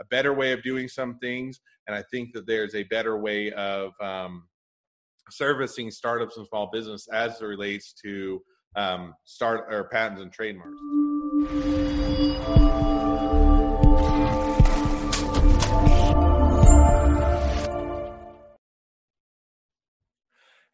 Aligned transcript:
a 0.00 0.04
better 0.06 0.32
way 0.32 0.52
of 0.52 0.62
doing 0.62 0.88
some 0.88 1.18
things, 1.18 1.60
and 1.86 1.96
I 1.96 2.02
think 2.10 2.32
that 2.34 2.46
there's 2.46 2.74
a 2.74 2.84
better 2.84 3.18
way 3.18 3.52
of 3.52 3.92
um, 4.00 4.44
servicing 5.30 5.90
startups 5.90 6.36
and 6.36 6.46
small 6.46 6.70
business 6.72 7.08
as 7.12 7.40
it 7.40 7.44
relates 7.44 7.92
to 8.04 8.40
um, 8.76 9.14
start 9.24 9.72
or 9.72 9.88
patents 9.88 10.22
and 10.22 10.32
trademarks. 10.32 10.76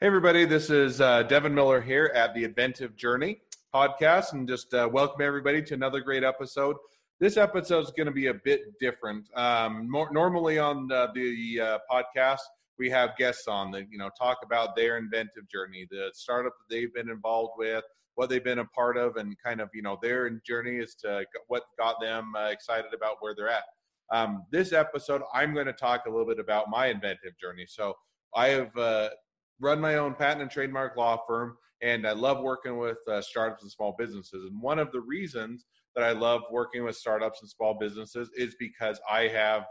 Hey, 0.01 0.09
everybody, 0.09 0.45
this 0.45 0.69
is 0.69 1.01
uh, 1.01 1.23
Devin 1.23 1.55
Miller 1.55 1.81
here 1.81 2.13
at 2.15 2.35
the 2.35 2.45
Inventive 2.45 2.95
Journey 2.95 3.41
podcast, 3.75 4.35
and 4.35 4.47
just 4.47 4.75
uh, 4.75 4.87
welcome 4.93 5.23
everybody 5.23 5.63
to 5.63 5.75
another 5.75 6.01
great 6.01 6.23
episode. 6.23 6.77
This 7.25 7.39
episode 7.39 7.85
is 7.85 7.91
going 7.91 8.05
to 8.05 8.13
be 8.13 8.27
a 8.27 8.35
bit 8.35 8.79
different. 8.79 9.31
Um, 9.35 9.91
more, 9.91 10.13
normally 10.13 10.59
on 10.59 10.89
the, 10.89 11.09
the 11.15 11.59
uh, 11.59 11.79
podcast, 11.91 12.41
we 12.79 12.91
have 12.91 13.17
guests 13.17 13.49
on 13.49 13.71
that 13.71 13.87
you 13.91 13.97
know 13.97 14.11
talk 14.21 14.41
about 14.45 14.77
their 14.77 14.99
inventive 14.99 15.49
journey, 15.51 15.87
the 15.91 16.11
startup 16.13 16.53
that 16.53 16.75
they've 16.75 16.93
been 16.93 17.09
involved 17.09 17.53
with, 17.57 17.83
what 18.17 18.29
they've 18.29 18.45
been 18.45 18.59
a 18.59 18.67
part 18.67 18.99
of, 18.99 19.17
and 19.17 19.35
kind 19.43 19.63
of 19.63 19.71
you 19.73 19.81
know 19.81 19.99
their 20.03 20.29
journey 20.47 20.81
as 20.81 20.95
to 20.97 21.25
what 21.49 21.63
got 21.79 21.99
them 21.99 22.35
uh, 22.37 22.49
excited 22.49 22.93
about 22.95 23.17
where 23.21 23.35
they're 23.35 23.49
at. 23.49 23.65
Um, 24.13 24.45
this 24.51 24.75
episode, 24.75 25.23
I'm 25.33 25.55
going 25.55 25.65
to 25.65 25.73
talk 25.73 26.03
a 26.07 26.11
little 26.11 26.27
bit 26.27 26.39
about 26.39 26.69
my 26.69 26.89
inventive 26.89 27.39
journey. 27.41 27.65
So 27.67 27.95
I 28.37 28.49
have 28.49 28.77
uh, 28.77 29.09
run 29.61 29.81
my 29.81 29.97
own 29.97 30.15
patent 30.15 30.43
and 30.43 30.51
trademark 30.51 30.97
law 30.97 31.21
firm, 31.27 31.57
and 31.83 32.07
I 32.07 32.13
love 32.13 32.43
working 32.43 32.79
with 32.79 32.99
uh, 33.09 33.21
startups 33.21 33.63
and 33.63 33.71
small 33.71 33.95
businesses. 33.99 34.45
And 34.51 34.61
one 34.61 34.79
of 34.79 34.91
the 34.93 35.01
reasons 35.01 35.67
that 35.95 36.05
I 36.05 36.13
love 36.13 36.43
working 36.51 36.85
with 36.85 36.97
startups 36.97 37.41
and 37.43 37.51
small 37.51 37.75
businesses 37.79 38.31
is 38.37 38.57
because 38.59 39.01
I 39.11 39.29
have 39.29 39.65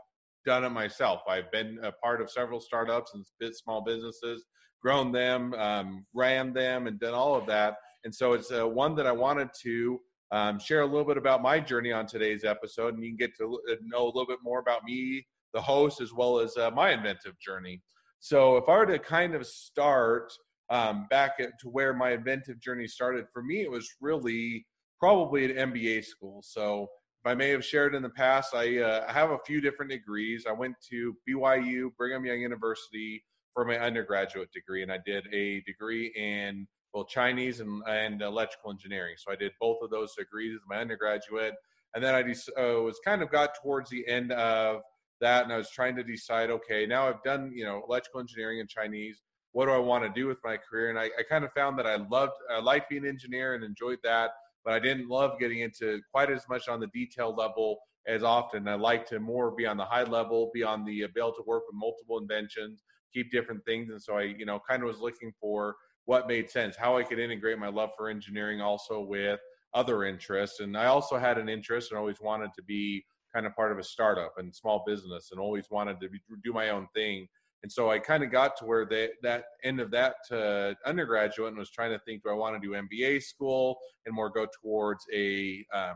done 0.46 0.64
it 0.64 0.70
myself. 0.70 1.22
I've 1.27 1.52
been 1.52 1.80
a 1.84 1.91
part 1.91 2.22
of 2.22 2.30
several 2.30 2.60
startups 2.60 3.14
and 3.14 3.55
small 3.55 3.82
businesses, 3.84 4.46
grown 4.82 5.12
them, 5.12 5.54
um, 5.54 6.05
ran 6.13 6.54
them, 6.54 6.88
and 6.88 7.00
done 7.00 7.13
all 7.13 7.35
of 7.35 7.46
that. 7.48 7.76
And 8.04 8.13
so 8.13 8.34
it's 8.34 8.52
uh, 8.52 8.68
one 8.68 8.96
that 8.96 9.07
I 9.07 9.12
wanted 9.12 9.50
to 9.63 10.00
um, 10.32 10.60
share 10.60 10.82
a 10.82 10.85
little 10.85 11.05
bit 11.05 11.18
about 11.18 11.41
my 11.41 11.60
journey 11.60 11.91
on 11.91 12.05
today's 12.05 12.44
episode, 12.44 12.96
and 12.96 13.04
you 13.04 13.12
can 13.12 13.18
get 13.18 13.38
to 13.38 13.60
uh, 13.72 13.76
know 13.84 14.04
a 14.04 14.07
little 14.07 14.26
bit 14.26 14.40
more 14.44 14.60
about 14.60 14.84
me, 14.84 15.26
the 15.54 15.62
host, 15.62 16.02
as 16.02 16.13
well 16.13 16.40
as 16.40 16.57
uh, 16.57 16.72
my 16.72 16.91
inventive 16.91 17.40
journey. 17.40 17.82
So 18.24 18.55
if 18.55 18.70
I 18.70 18.77
were 18.77 18.85
to 18.85 18.99
kind 18.99 19.35
of 19.35 19.46
start 19.46 20.32
um, 20.70 21.07
back 21.10 21.34
at, 21.41 21.60
to 21.60 21.68
where 21.68 21.93
my 21.93 22.12
inventive 22.12 22.57
journey 22.62 22.88
started, 22.88 23.26
for 23.34 23.43
me, 23.43 23.63
it 23.63 23.70
was 23.70 23.85
really 23.99 24.66
probably 24.98 25.43
at 25.43 25.70
MBA 25.70 26.05
school. 26.05 26.41
So 26.41 26.84
if 26.84 27.29
I 27.29 27.35
may 27.35 27.49
have 27.49 27.66
shared 27.66 27.96
in 27.96 28.01
the 28.01 28.10
past, 28.12 28.55
I 28.55 28.79
uh, 28.79 29.12
have 29.12 29.32
a 29.32 29.40
few 29.46 29.60
different 29.60 29.91
degrees. 29.91 30.46
I 30.48 30.54
went 30.54 30.76
to 30.90 31.13
BYU, 31.27 31.90
Brigham 31.98 32.24
Young 32.24 32.40
University, 32.40 33.26
for 33.54 33.66
my 33.66 33.77
undergraduate 33.77 34.54
degree, 34.54 34.84
and 34.84 34.91
I 34.91 34.99
did 35.05 35.27
a 35.34 35.60
degree 35.68 36.13
in 36.16 36.66
both 36.94 37.10
Chinese 37.10 37.60
and, 37.60 37.84
and 37.90 38.21
electrical 38.21 38.71
engineering. 38.71 39.16
So 39.18 39.34
I 39.34 39.35
did 39.35 39.51
both 39.60 39.79
of 39.82 39.90
those 39.90 40.16
degrees 40.16 40.55
as 40.55 40.62
my 40.70 40.77
undergraduate, 40.77 41.55
and 41.94 42.01
then 42.01 42.16
I 42.16 42.24
just, 42.24 42.49
uh, 42.57 42.84
was 42.84 43.01
kind 43.04 43.21
of 43.21 43.29
got 43.29 43.49
towards 43.62 43.90
the 43.90 44.07
end 44.07 44.32
of 44.32 44.79
that 45.24 45.43
and 45.43 45.52
I 45.52 45.57
was 45.57 45.70
trying 45.70 45.96
to 45.96 46.04
decide, 46.04 46.49
okay, 46.49 46.85
now 46.85 47.07
I've 47.07 47.24
done, 47.24 47.52
you 47.55 47.66
know, 47.66 47.84
electrical 47.88 48.20
engineering 48.20 48.60
and 48.60 48.70
Chinese. 48.70 49.21
What 49.54 49.66
do 49.66 49.71
I 49.71 49.77
want 49.77 50.04
to 50.04 50.10
do 50.10 50.27
with 50.27 50.38
my 50.43 50.57
career? 50.57 50.90
And 50.90 50.99
I, 50.99 51.05
I 51.18 51.24
kind 51.27 51.43
of 51.43 51.52
found 51.54 51.77
that 51.79 51.88
I 51.88 51.96
loved, 51.96 52.34
I 52.52 52.60
liked 52.60 52.90
being 52.90 53.04
an 53.04 53.10
engineer 53.10 53.55
and 53.55 53.63
enjoyed 53.63 53.99
that, 54.04 54.32
but 54.63 54.74
I 54.74 54.79
didn't 54.79 55.10
love 55.10 55.40
getting 55.40 55.60
into 55.60 56.01
quite 56.12 56.32
as 56.32 56.44
much 56.49 56.68
on 56.68 56.79
the 56.79 56.88
detail 56.88 57.35
level 57.35 57.79
as 58.07 58.24
often. 58.24 58.68
I 58.68 58.76
like 58.76 59.05
to 59.07 59.20
more 59.20 59.51
be 59.51 59.66
on 59.66 59.77
the 59.77 59.85
high 59.85 60.04
level, 60.04 60.51
be 60.54 60.63
on 60.63 60.85
the 60.85 61.04
uh, 61.04 61.07
ability 61.07 61.38
to 61.38 61.44
work 61.46 61.63
with 61.68 61.76
multiple 61.76 62.18
inventions, 62.18 62.84
keep 63.13 63.32
different 63.32 63.63
things. 63.66 63.90
And 63.91 64.01
so 64.01 64.18
I, 64.18 64.24
you 64.24 64.46
know, 64.46 64.59
kind 64.68 64.81
of 64.81 64.88
was 64.88 65.00
looking 65.00 65.31
for 65.40 65.75
what 66.06 66.28
made 66.28 66.50
sense, 66.50 66.75
how 66.75 66.97
I 66.97 67.03
could 67.03 67.19
integrate 67.19 67.57
my 67.59 67.69
love 67.69 67.91
for 67.97 68.09
engineering 68.09 68.59
also 68.59 69.01
with 69.01 69.40
other 69.73 70.03
interests. 70.03 70.59
And 70.59 70.78
I 70.78 70.85
also 70.85 71.17
had 71.17 71.38
an 71.38 71.47
interest 71.47 71.91
and 71.91 71.97
always 71.97 72.19
wanted 72.19 72.51
to 72.55 72.63
be 72.63 73.05
kind 73.33 73.45
of 73.45 73.55
part 73.55 73.71
of 73.71 73.77
a 73.77 73.83
startup 73.83 74.33
and 74.38 74.55
small 74.55 74.83
business 74.85 75.29
and 75.31 75.39
always 75.39 75.66
wanted 75.69 75.99
to 76.01 76.09
be, 76.09 76.19
do 76.44 76.53
my 76.53 76.69
own 76.69 76.88
thing. 76.95 77.27
And 77.63 77.71
so 77.71 77.89
I 77.89 77.99
kind 77.99 78.23
of 78.23 78.31
got 78.31 78.57
to 78.57 78.66
where 78.66 78.85
they, 78.85 79.09
that 79.21 79.45
end 79.63 79.79
of 79.79 79.89
that 79.91 80.16
uh, 80.31 80.73
undergraduate 80.88 81.49
and 81.49 81.57
was 81.57 81.69
trying 81.69 81.91
to 81.91 81.99
think, 81.99 82.23
do 82.23 82.29
I 82.29 82.33
want 82.33 82.61
to 82.61 82.67
do 82.67 82.73
MBA 82.73 83.23
school 83.23 83.77
and 84.05 84.13
more 84.13 84.29
go 84.29 84.47
towards 84.61 85.05
a 85.13 85.66
um, 85.73 85.95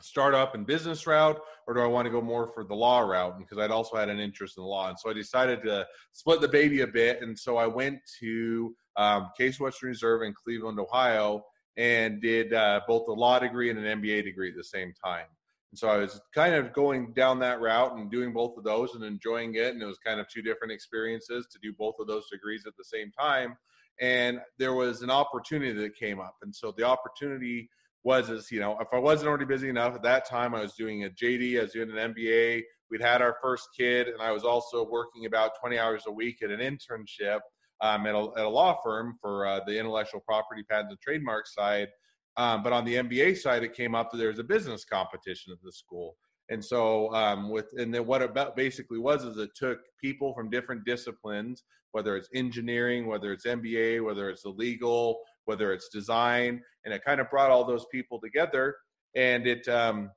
startup 0.00 0.54
and 0.54 0.66
business 0.66 1.06
route, 1.06 1.40
or 1.66 1.74
do 1.74 1.80
I 1.80 1.86
want 1.86 2.06
to 2.06 2.10
go 2.10 2.20
more 2.20 2.52
for 2.52 2.64
the 2.64 2.74
law 2.74 3.00
route? 3.00 3.38
Because 3.38 3.58
I'd 3.58 3.70
also 3.70 3.96
had 3.96 4.08
an 4.08 4.20
interest 4.20 4.58
in 4.58 4.64
law. 4.64 4.88
And 4.88 4.98
so 4.98 5.10
I 5.10 5.12
decided 5.12 5.62
to 5.64 5.86
split 6.12 6.40
the 6.40 6.48
baby 6.48 6.82
a 6.82 6.86
bit. 6.86 7.22
And 7.22 7.38
so 7.38 7.56
I 7.56 7.66
went 7.66 7.98
to 8.20 8.76
um, 8.96 9.30
Case 9.36 9.58
Western 9.58 9.88
Reserve 9.88 10.22
in 10.22 10.34
Cleveland, 10.34 10.78
Ohio, 10.78 11.44
and 11.76 12.20
did 12.20 12.52
uh, 12.52 12.80
both 12.86 13.08
a 13.08 13.12
law 13.12 13.38
degree 13.38 13.70
and 13.70 13.78
an 13.78 14.02
MBA 14.02 14.24
degree 14.24 14.50
at 14.50 14.56
the 14.56 14.64
same 14.64 14.92
time. 15.02 15.26
And 15.70 15.78
so 15.78 15.88
I 15.88 15.98
was 15.98 16.20
kind 16.34 16.54
of 16.54 16.72
going 16.72 17.12
down 17.12 17.40
that 17.40 17.60
route 17.60 17.96
and 17.96 18.10
doing 18.10 18.32
both 18.32 18.56
of 18.56 18.64
those 18.64 18.94
and 18.94 19.04
enjoying 19.04 19.54
it. 19.54 19.74
And 19.74 19.82
it 19.82 19.86
was 19.86 19.98
kind 19.98 20.18
of 20.18 20.28
two 20.28 20.42
different 20.42 20.72
experiences 20.72 21.46
to 21.52 21.58
do 21.62 21.72
both 21.72 21.96
of 22.00 22.06
those 22.06 22.28
degrees 22.30 22.64
at 22.66 22.72
the 22.78 22.84
same 22.84 23.10
time. 23.10 23.56
And 24.00 24.40
there 24.58 24.74
was 24.74 25.02
an 25.02 25.10
opportunity 25.10 25.72
that 25.72 25.96
came 25.96 26.20
up. 26.20 26.36
And 26.42 26.54
so 26.54 26.72
the 26.76 26.84
opportunity 26.84 27.68
was 28.04 28.30
is, 28.30 28.50
you 28.50 28.60
know, 28.60 28.78
if 28.80 28.88
I 28.92 28.98
wasn't 28.98 29.28
already 29.28 29.44
busy 29.44 29.68
enough 29.68 29.94
at 29.94 30.02
that 30.04 30.26
time, 30.26 30.54
I 30.54 30.62
was 30.62 30.74
doing 30.74 31.04
a 31.04 31.10
JD, 31.10 31.58
I 31.58 31.62
was 31.62 31.72
doing 31.72 31.90
an 31.90 32.14
MBA. 32.14 32.62
We'd 32.90 33.02
had 33.02 33.20
our 33.20 33.36
first 33.42 33.68
kid, 33.76 34.08
and 34.08 34.22
I 34.22 34.32
was 34.32 34.44
also 34.44 34.88
working 34.88 35.26
about 35.26 35.60
20 35.60 35.78
hours 35.78 36.04
a 36.06 36.12
week 36.12 36.42
at 36.42 36.50
an 36.50 36.60
internship 36.60 37.40
um, 37.82 38.06
at, 38.06 38.14
a, 38.14 38.28
at, 38.36 38.44
a, 38.44 38.48
law 38.48 38.80
firm 38.82 39.16
for 39.20 39.46
uh, 39.46 39.60
the 39.66 39.78
intellectual 39.78 40.20
property 40.20 40.62
patent 40.62 40.90
and 40.90 41.00
trademark 41.00 41.46
side 41.46 41.88
um, 42.38 42.62
but 42.62 42.72
on 42.72 42.84
the 42.84 42.94
MBA 42.94 43.36
side, 43.36 43.64
it 43.64 43.74
came 43.74 43.94
up 43.94 44.10
that 44.10 44.16
there 44.16 44.28
was 44.28 44.38
a 44.38 44.44
business 44.44 44.84
competition 44.84 45.52
at 45.52 45.58
the 45.62 45.72
school. 45.72 46.16
And 46.50 46.64
so, 46.64 47.12
um, 47.12 47.50
with 47.50 47.66
and 47.76 47.92
then 47.92 48.06
what 48.06 48.22
it 48.22 48.30
basically 48.56 48.98
was 48.98 49.24
is 49.24 49.36
it 49.36 49.50
took 49.54 49.80
people 50.00 50.32
from 50.32 50.48
different 50.48 50.84
disciplines, 50.86 51.64
whether 51.92 52.16
it's 52.16 52.28
engineering, 52.32 53.06
whether 53.06 53.32
it's 53.32 53.44
MBA, 53.44 54.02
whether 54.02 54.30
it's 54.30 54.44
legal, 54.46 55.18
whether 55.44 55.72
it's 55.72 55.88
design, 55.88 56.62
and 56.84 56.94
it 56.94 57.04
kind 57.04 57.20
of 57.20 57.28
brought 57.28 57.50
all 57.50 57.64
those 57.64 57.86
people 57.92 58.20
together. 58.20 58.76
And 59.14 59.46
it 59.46 59.68
um, 59.68 60.10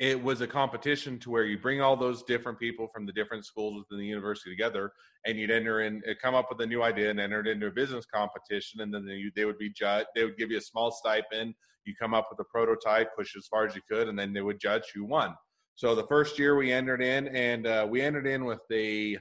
it 0.00 0.20
was 0.20 0.40
a 0.40 0.46
competition 0.46 1.18
to 1.20 1.30
where 1.30 1.44
you 1.44 1.58
bring 1.58 1.80
all 1.80 1.96
those 1.96 2.22
different 2.24 2.58
people 2.58 2.88
from 2.92 3.06
the 3.06 3.12
different 3.12 3.44
schools 3.44 3.76
within 3.78 3.98
the 3.98 4.06
university 4.06 4.50
together 4.50 4.92
and 5.26 5.38
you'd 5.38 5.50
enter 5.50 5.82
in 5.82 6.02
uh, 6.08 6.14
come 6.20 6.34
up 6.34 6.48
with 6.50 6.60
a 6.62 6.66
new 6.66 6.82
idea 6.82 7.10
and 7.10 7.20
enter 7.20 7.40
it 7.40 7.46
into 7.46 7.66
a 7.66 7.70
business 7.70 8.06
competition 8.06 8.80
and 8.80 8.92
then 8.92 9.06
they, 9.06 9.22
they 9.36 9.44
would 9.44 9.58
be 9.58 9.70
judged 9.70 10.06
they 10.16 10.24
would 10.24 10.38
give 10.38 10.50
you 10.50 10.58
a 10.58 10.62
small 10.62 10.90
stipend 10.90 11.54
you 11.84 11.94
come 11.94 12.14
up 12.14 12.28
with 12.30 12.38
a 12.40 12.44
prototype 12.44 13.14
push 13.16 13.36
as 13.36 13.46
far 13.46 13.66
as 13.66 13.74
you 13.74 13.82
could 13.88 14.08
and 14.08 14.18
then 14.18 14.32
they 14.32 14.42
would 14.42 14.60
judge 14.60 14.84
who 14.94 15.04
won. 15.04 15.34
So 15.74 15.94
the 15.94 16.06
first 16.06 16.38
year 16.38 16.56
we 16.56 16.72
entered 16.72 17.02
in 17.02 17.28
and 17.28 17.66
uh, 17.66 17.86
we 17.88 18.02
entered 18.02 18.26
in 18.26 18.44
with 18.44 18.60
a 18.70 19.18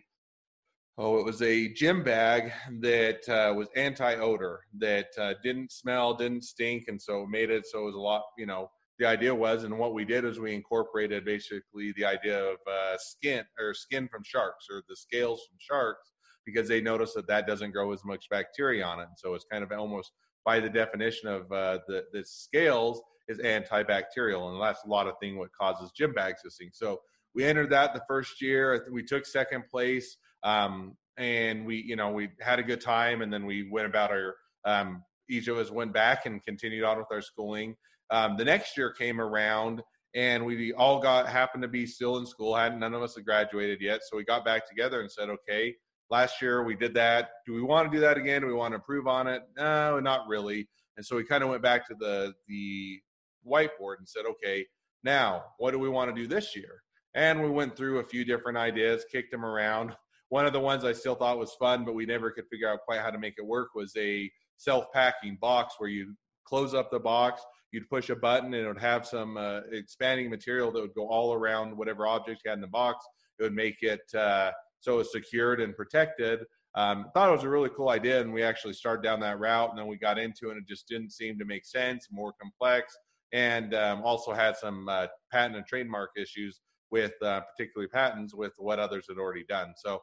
oh 0.98 1.18
it 1.20 1.26
was 1.26 1.42
a 1.42 1.70
gym 1.74 2.04
bag 2.04 2.52
that 2.82 3.28
uh, 3.30 3.54
was 3.54 3.70
anti-odor 3.76 4.62
that 4.78 5.08
uh, 5.18 5.34
didn't 5.42 5.72
smell 5.72 6.14
didn't 6.14 6.44
stink 6.44 6.86
and 6.90 7.02
so 7.02 7.26
made 7.26 7.50
it 7.50 7.66
so 7.66 7.84
it 7.84 7.86
was 7.86 7.96
a 7.96 8.00
lot 8.00 8.24
you 8.38 8.46
know 8.46 8.70
the 9.00 9.08
idea 9.08 9.34
was, 9.34 9.64
and 9.64 9.80
what 9.80 9.94
we 9.94 10.04
did 10.04 10.26
is 10.26 10.40
we 10.40 10.54
incorporated 10.54 11.24
basically 11.24 11.94
the 11.96 12.06
idea 12.06 12.44
of 12.44 12.58
uh, 12.70 12.98
skin 12.98 13.46
or 13.58 13.74
skin 13.74 14.10
from 14.10 14.24
sharks 14.24 14.68
or 14.70 14.84
the 14.90 14.96
scales 14.96 15.42
from 15.48 15.58
sharks 15.60 16.12
because 16.46 16.68
they 16.68 16.82
noticed 16.82 17.16
that 17.16 17.28
that 17.28 17.48
doesn't 17.48 17.72
grow 17.72 17.94
as 17.94 18.04
much 18.04 18.26
bacteria 18.30 18.84
on 18.84 19.00
it. 19.00 19.04
And 19.04 19.18
so 19.18 19.34
it's 19.36 19.46
kind 19.50 19.64
of 19.64 19.72
almost 19.72 20.12
by 20.46 20.60
the 20.60 20.70
definition 20.70 21.30
of 21.30 21.52
uh, 21.52 21.80
the, 21.88 22.04
the 22.12 22.24
scales 22.26 23.02
is 23.30 23.40
antibacterial. 23.40 24.52
And 24.52 24.62
that's 24.62 24.84
a 24.84 24.90
lot 24.90 25.08
of 25.08 25.14
thing 25.22 25.38
what 25.38 25.50
causes 25.60 25.92
gym 25.96 26.14
bags 26.14 26.42
to 26.42 26.52
sink. 26.52 26.72
So 26.74 27.00
we 27.34 27.46
entered 27.46 27.70
that 27.70 27.94
the 27.94 28.04
first 28.08 28.42
year. 28.42 28.86
We 28.92 29.04
took 29.04 29.26
second 29.26 29.64
place. 29.70 30.18
Um, 30.44 30.98
and 31.18 31.66
we, 31.66 31.78
you 31.78 31.96
know, 31.96 32.12
we 32.12 32.30
had 32.42 32.60
a 32.60 32.64
good 32.64 32.82
time. 32.82 33.22
And 33.22 33.32
then 33.32 33.46
we 33.46 33.70
went 33.70 33.88
about 33.88 34.12
our, 34.12 34.36
um, 34.66 35.04
each 35.30 35.48
of 35.48 35.58
us 35.58 35.70
went 35.70 35.94
back 35.94 36.26
and 36.26 36.44
continued 36.44 36.84
on 36.84 36.98
with 36.98 37.08
our 37.12 37.22
schooling. 37.22 37.76
Um, 38.12 38.38
the 38.38 38.46
next 38.46 38.78
year 38.78 38.92
came 38.92 39.22
around 39.22 39.84
and 40.16 40.46
we 40.46 40.74
all 40.74 41.00
got 41.00 41.28
happened 41.28 41.62
to 41.62 41.68
be 41.68 41.86
still 41.86 42.18
in 42.18 42.26
school. 42.26 42.56
Hadn't 42.56 42.80
none 42.80 42.94
of 42.94 43.02
us 43.02 43.16
had 43.16 43.26
graduated 43.26 43.80
yet, 43.82 44.02
so 44.04 44.18
we 44.18 44.24
got 44.24 44.44
back 44.44 44.68
together 44.68 45.02
and 45.02 45.12
said, 45.12 45.30
okay, 45.30 45.76
last 46.10 46.42
year 46.42 46.64
we 46.64 46.76
did 46.76 46.94
that. 46.96 47.30
Do 47.46 47.54
we 47.54 47.62
want 47.62 47.92
to 47.92 47.96
do 47.96 48.02
that 48.02 48.18
again? 48.18 48.42
Do 48.42 48.48
we 48.48 48.54
want 48.54 48.72
to 48.72 48.78
improve 48.78 49.08
on 49.08 49.28
it? 49.28 49.44
No, 49.56 50.00
not 50.00 50.28
really. 50.28 50.68
And 50.98 51.06
so 51.06 51.16
we 51.16 51.24
kind 51.24 51.44
of 51.44 51.50
went 51.50 51.62
back 51.62 51.88
to 51.88 51.96
the 52.00 52.34
the 52.48 53.00
whiteboard 53.48 54.00
and 54.00 54.08
said, 54.08 54.26
okay, 54.26 54.66
now 55.04 55.44
what 55.58 55.72
do 55.72 55.80
we 55.80 55.90
want 55.90 56.14
to 56.14 56.22
do 56.22 56.28
this 56.28 56.56
year? 56.56 56.82
And 57.14 57.42
we 57.42 57.50
went 57.50 57.76
through 57.76 58.00
a 58.00 58.04
few 58.04 58.26
different 58.26 58.58
ideas, 58.58 59.06
kicked 59.12 59.32
them 59.32 59.46
around. 59.46 59.96
One 60.30 60.46
of 60.46 60.54
the 60.54 60.60
ones 60.60 60.86
I 60.86 60.94
still 60.94 61.16
thought 61.16 61.40
was 61.40 61.56
fun, 61.56 61.86
but 61.86 61.96
we 61.96 62.06
never 62.06 62.30
could 62.30 62.46
figure 62.52 62.70
out 62.70 62.82
quite 62.86 63.00
how 63.00 63.10
to 63.10 63.18
make 63.18 63.34
it 63.40 63.46
work 63.46 63.70
was 63.74 63.92
a 63.98 64.30
self-packing 64.58 65.40
box 65.42 65.76
where 65.80 65.90
you 65.90 66.14
close 66.46 66.76
up 66.76 66.92
the 66.92 67.00
box 67.00 67.42
you'd 67.72 67.90
push 67.90 68.10
a 68.10 68.16
button 68.16 68.54
and 68.54 68.66
it 68.66 68.68
would 68.68 68.80
have 68.80 69.06
some 69.06 69.38
uh, 69.38 69.62
expanding 69.72 70.30
material 70.30 70.72
that 70.72 70.82
would 70.82 70.94
go 70.94 71.08
all 71.08 71.34
around 71.34 71.76
whatever 71.76 72.08
object 72.08 72.42
you 72.44 72.50
had 72.50 72.58
in 72.58 72.62
the 72.62 72.68
box. 72.68 73.06
It 73.38 73.44
would 73.44 73.54
make 73.54 73.82
it 73.82 74.02
uh, 74.14 74.52
so 74.80 75.00
it's 75.00 75.12
secured 75.12 75.62
and 75.62 75.76
protected. 75.76 76.42
Um, 76.76 77.08
thought 77.14 77.30
it 77.30 77.36
was 77.36 77.44
a 77.44 77.50
really 77.50 77.70
cool 77.76 77.90
idea, 77.90 78.22
and 78.22 78.34
we 78.34 78.44
actually 78.44 78.74
started 78.74 79.04
down 79.04 79.20
that 79.22 79.40
route, 79.40 79.70
and 79.70 79.80
then 79.80 79.88
we 79.88 79.98
got 79.98 80.20
into 80.20 80.48
it, 80.48 80.52
and 80.52 80.62
it 80.62 80.68
just 80.68 80.88
didn't 80.88 81.12
seem 81.12 81.38
to 81.40 81.46
make 81.46 81.66
sense, 81.66 82.08
more 82.12 82.34
complex, 82.40 82.96
and 83.34 83.74
um, 83.74 84.02
also 84.04 84.34
had 84.34 84.56
some 84.56 84.88
uh, 84.88 85.08
patent 85.32 85.58
and 85.58 85.66
trademark 85.66 86.12
issues 86.16 86.62
with 86.92 87.14
uh, 87.22 87.42
particularly 87.42 87.88
patents 87.90 88.34
with 88.34 88.54
what 88.58 88.80
others 88.80 89.06
had 89.10 89.18
already 89.18 89.44
done. 89.46 89.74
So 89.78 90.02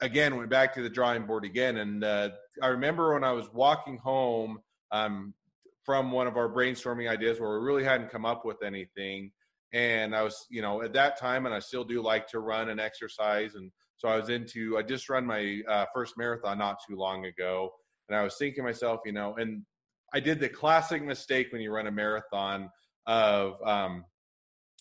again, 0.00 0.36
went 0.36 0.50
back 0.50 0.72
to 0.74 0.82
the 0.82 0.88
drawing 0.88 1.26
board 1.26 1.44
again, 1.44 1.78
and 1.78 2.04
uh, 2.04 2.30
I 2.62 2.68
remember 2.68 3.14
when 3.14 3.24
I 3.24 3.32
was 3.32 3.52
walking 3.52 3.98
home 3.98 4.60
um, 4.92 5.34
from 5.84 6.10
one 6.10 6.26
of 6.26 6.36
our 6.36 6.48
brainstorming 6.48 7.10
ideas 7.10 7.38
where 7.38 7.58
we 7.58 7.64
really 7.64 7.84
hadn't 7.84 8.10
come 8.10 8.24
up 8.24 8.44
with 8.44 8.62
anything, 8.62 9.30
and 9.72 10.14
I 10.14 10.22
was, 10.22 10.46
you 10.50 10.62
know, 10.62 10.82
at 10.82 10.92
that 10.94 11.18
time, 11.18 11.46
and 11.46 11.54
I 11.54 11.58
still 11.58 11.84
do 11.84 12.00
like 12.02 12.26
to 12.28 12.40
run 12.40 12.70
and 12.70 12.80
exercise, 12.80 13.54
and 13.54 13.70
so 13.96 14.08
I 14.08 14.16
was 14.16 14.28
into. 14.28 14.78
I 14.78 14.82
just 14.82 15.08
run 15.08 15.26
my 15.26 15.60
uh, 15.68 15.86
first 15.94 16.14
marathon 16.16 16.58
not 16.58 16.78
too 16.86 16.96
long 16.96 17.26
ago, 17.26 17.70
and 18.08 18.16
I 18.16 18.22
was 18.22 18.36
thinking 18.36 18.64
myself, 18.64 19.00
you 19.04 19.12
know, 19.12 19.34
and 19.36 19.62
I 20.12 20.20
did 20.20 20.40
the 20.40 20.48
classic 20.48 21.02
mistake 21.02 21.52
when 21.52 21.60
you 21.60 21.72
run 21.72 21.86
a 21.86 21.92
marathon 21.92 22.70
of 23.06 23.56
um, 23.64 24.04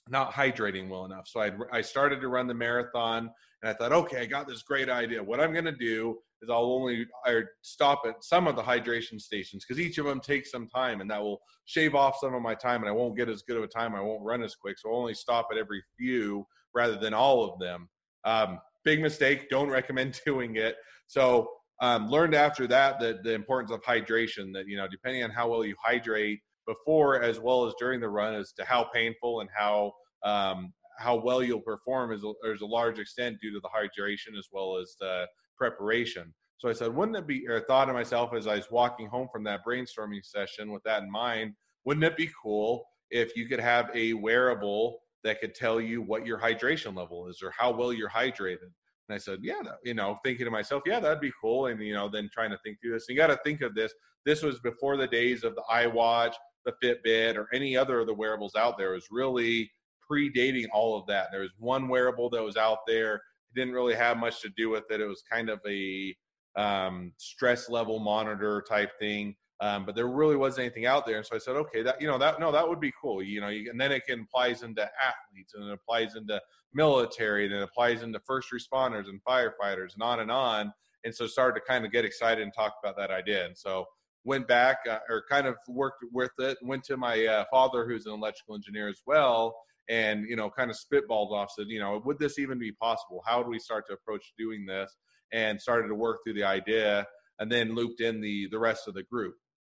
not 0.10 0.32
hydrating 0.32 0.90
well 0.90 1.06
enough. 1.06 1.28
So 1.28 1.42
I 1.42 1.52
I 1.72 1.82
started 1.82 2.22
to 2.22 2.28
run 2.28 2.48
the 2.48 2.54
marathon, 2.54 3.32
and 3.64 3.70
I 3.70 3.74
thought, 3.74 3.94
okay, 3.94 4.18
I 4.20 4.26
got 4.26 4.46
this 4.46 4.62
great 4.62 4.90
idea. 4.90 5.24
What 5.24 5.40
I'm 5.40 5.54
going 5.54 5.64
to 5.64 5.72
do 5.72 6.18
is 6.42 6.50
I'll 6.50 6.66
only 6.66 7.08
I 7.26 7.44
stop 7.62 8.02
at 8.06 8.22
some 8.22 8.46
of 8.46 8.58
the 8.58 8.62
hydration 8.62 9.22
stations 9.22 9.64
because 9.66 9.80
each 9.80 9.98
of 9.98 10.06
them 10.06 10.20
takes 10.20 10.52
some 10.52 10.68
time, 10.68 11.00
and 11.00 11.10
that 11.10 11.22
will 11.22 11.40
shave 11.64 11.96
off 11.96 12.18
some 12.20 12.36
of 12.36 12.42
my 12.42 12.56
time, 12.56 12.82
and 12.82 12.90
I 12.90 12.92
won't 12.92 13.16
get 13.16 13.30
as 13.30 13.42
good 13.42 13.56
of 13.56 13.64
a 13.64 13.68
time. 13.68 13.96
I 13.96 14.02
won't 14.02 14.22
run 14.22 14.44
as 14.44 14.54
quick, 14.54 14.78
so 14.78 14.92
I'll 14.92 15.00
only 15.00 15.14
stop 15.14 15.48
at 15.50 15.58
every 15.58 15.82
few 15.98 16.46
rather 16.76 16.98
than 16.98 17.14
all 17.14 17.50
of 17.50 17.58
them. 17.60 17.88
Um, 18.26 18.60
big 18.84 19.02
mistake. 19.02 19.50
Don't 19.50 19.70
recommend 19.70 20.20
doing 20.26 20.58
it. 20.58 20.76
So 21.08 21.50
um, 21.82 22.10
learned 22.10 22.36
after 22.36 22.68
that 22.68 23.00
that 23.00 23.24
the 23.24 23.34
importance 23.34 23.72
of 23.72 23.82
hydration. 23.82 24.54
That 24.54 24.68
you 24.68 24.76
know, 24.76 24.90
depending 24.92 25.24
on 25.24 25.30
how 25.30 25.48
well 25.48 25.64
you 25.64 25.76
hydrate 25.82 26.42
before 26.68 27.22
as 27.22 27.40
well 27.40 27.66
as 27.66 27.74
during 27.80 28.02
the 28.02 28.10
run, 28.10 28.36
as 28.36 28.52
to 28.54 28.66
how 28.66 28.84
painful 28.94 29.40
and 29.40 29.50
how 29.56 29.94
um, 30.26 30.74
how 30.98 31.16
well 31.16 31.44
you'll 31.44 31.62
perform 31.62 32.12
is 32.12 32.24
a, 32.24 32.34
there's 32.42 32.62
a 32.62 32.66
large 32.66 33.00
extent 33.00 33.38
due 33.42 33.54
to 33.54 33.60
the 33.60 33.70
hydration 33.70 34.38
as 34.38 34.48
well 34.52 34.78
as 34.78 34.96
the 35.00 35.26
preparation. 35.58 36.34
So 36.58 36.70
I 36.70 36.74
said, 36.74 36.96
wouldn't 36.96 37.18
it 37.18 37.28
be, 37.28 37.48
or 37.48 37.60
thought 37.62 37.86
to 37.86 37.94
myself 37.94 38.34
as 38.34 38.48
I 38.48 38.56
was 38.56 38.72
walking 38.72 39.08
home 39.08 39.28
from 39.32 39.44
that 39.44 39.66
brainstorming 39.68 40.24
session 40.24 40.72
with 40.72 40.84
that 40.84 41.04
in 41.04 41.12
mind, 41.12 41.54
wouldn't 41.84 42.06
it 42.06 42.16
be 42.16 42.30
cool 42.42 42.86
if 43.12 43.36
you 43.36 43.48
could 43.48 43.60
have 43.60 43.90
a 43.94 44.14
wearable 44.14 45.00
that 45.24 45.42
could 45.42 45.56
tell 45.56 45.82
you 45.82 46.02
what 46.02 46.26
your 46.26 46.40
hydration 46.40 46.96
level 46.96 47.28
is 47.28 47.42
or 47.44 47.52
how 47.52 47.72
well 47.72 47.92
you're 47.92 48.10
hydrated? 48.10 48.72
And 49.10 49.16
I 49.16 49.18
said, 49.18 49.40
yeah, 49.42 49.62
you 49.84 49.94
know, 49.94 50.18
thinking 50.24 50.46
to 50.46 50.52
myself, 50.52 50.84
yeah, 50.86 51.02
that'd 51.02 51.20
be 51.20 51.34
cool. 51.42 51.66
And, 51.66 51.82
you 51.82 51.94
know, 51.94 52.08
then 52.08 52.30
trying 52.34 52.52
to 52.52 52.58
think 52.64 52.78
through 52.80 52.94
this. 52.94 53.10
And 53.10 53.16
you 53.16 53.22
got 53.22 53.28
to 53.28 53.40
think 53.44 53.62
of 53.62 53.76
this. 53.76 53.94
This 54.26 54.42
was 54.42 54.60
before 54.62 54.96
the 54.96 55.08
days 55.08 55.44
of 55.44 55.56
the 55.56 55.64
iWatch, 55.70 56.34
the 56.66 56.74
Fitbit, 56.82 57.36
or 57.36 57.50
any 57.54 57.76
other 57.76 58.00
of 58.00 58.08
the 58.08 58.14
wearables 58.14 58.56
out 58.56 58.78
there. 58.78 58.92
It 58.92 58.96
was 58.96 59.08
really 59.12 59.70
predating 60.14 60.66
all 60.74 60.98
of 61.00 61.08
that. 61.08 61.28
There 61.32 61.42
was 61.42 61.52
one 61.58 61.88
wearable 61.88 62.30
that 62.32 62.44
was 62.44 62.58
out 62.58 62.80
there. 62.88 63.16
It 63.16 63.22
didn't 63.56 63.74
really 63.74 63.96
have 63.96 64.18
much 64.18 64.42
to 64.42 64.50
do 64.56 64.70
with 64.70 64.84
it. 64.90 65.02
It 65.02 65.08
was 65.08 65.24
kind 65.32 65.50
of 65.50 65.60
a 65.68 66.16
um, 66.56 67.14
stress 67.18 67.70
level 67.70 68.00
monitor 68.00 68.64
type 68.68 68.92
thing. 69.00 69.36
Um, 69.60 69.86
but 69.86 69.96
there 69.96 70.08
really 70.08 70.36
wasn't 70.36 70.66
anything 70.66 70.86
out 70.86 71.06
there. 71.06 71.18
And 71.18 71.26
so 71.26 71.36
I 71.36 71.40
said, 71.40 71.56
okay, 71.56 71.84
that, 71.84 72.02
you 72.02 72.08
know, 72.08 72.18
that, 72.18 72.40
no, 72.40 72.52
that 72.52 72.68
would 72.68 72.82
be 72.82 72.92
cool. 73.02 73.24
You 73.24 73.40
know, 73.40 73.48
you, 73.48 73.70
and 73.72 73.80
then 73.80 73.92
it 73.92 74.06
can 74.06 74.22
applies 74.22 74.62
into 74.62 74.82
athletes 74.82 75.54
and 75.54 75.70
it 75.70 75.72
applies 75.72 76.16
into 76.16 76.42
military 76.74 77.46
and 77.46 77.54
it 77.54 77.62
applies 77.62 78.04
into 78.04 78.20
first 78.26 78.50
responders 78.52 79.08
and 79.08 79.24
firefighters 79.24 79.94
and 79.94 80.02
on 80.02 80.20
and 80.20 80.32
on. 80.32 80.74
And 81.06 81.16
so 81.16 81.28
started 81.28 81.60
to 81.60 81.66
kind 81.66 81.86
of 81.86 81.92
get 81.92 82.04
excited 82.04 82.44
and 82.44 82.54
talk 82.54 82.74
about 82.84 82.98
that 82.98 83.12
idea. 83.12 83.46
And 83.46 83.58
so 83.58 83.86
went 84.26 84.48
back 84.48 84.80
uh, 84.90 85.00
or 85.10 85.24
kind 85.30 85.48
of 85.48 85.56
worked 85.68 86.04
with 86.12 86.32
it, 86.40 86.58
went 86.62 86.84
to 86.86 86.98
my 86.98 87.26
uh, 87.26 87.46
father, 87.52 87.86
who's 87.86 88.06
an 88.06 88.14
electrical 88.14 88.56
engineer 88.56 88.90
as 88.90 89.02
well, 89.06 89.56
and 89.90 90.28
you 90.28 90.36
know 90.36 90.50
kind 90.50 90.72
of 90.72 90.78
spitballed 90.78 91.32
off 91.32 91.52
said 91.52 91.68
you 91.68 91.80
know 91.80 92.02
would 92.06 92.20
this 92.20 92.40
even 92.40 92.58
be 92.58 92.72
possible? 92.72 93.22
How 93.26 93.38
would 93.40 93.48
we 93.48 93.60
start 93.60 93.86
to 93.88 93.94
approach 93.94 94.34
doing 94.38 94.66
this? 94.66 94.96
and 95.34 95.60
started 95.60 95.88
to 95.88 95.96
work 95.96 96.20
through 96.24 96.36
the 96.36 96.44
idea 96.44 97.06
and 97.40 97.52
then 97.52 97.76
looped 97.76 98.00
in 98.00 98.22
the 98.22 98.48
the 98.52 98.60
rest 98.60 98.88
of 98.88 98.94
the 98.94 99.04
group. 99.04 99.36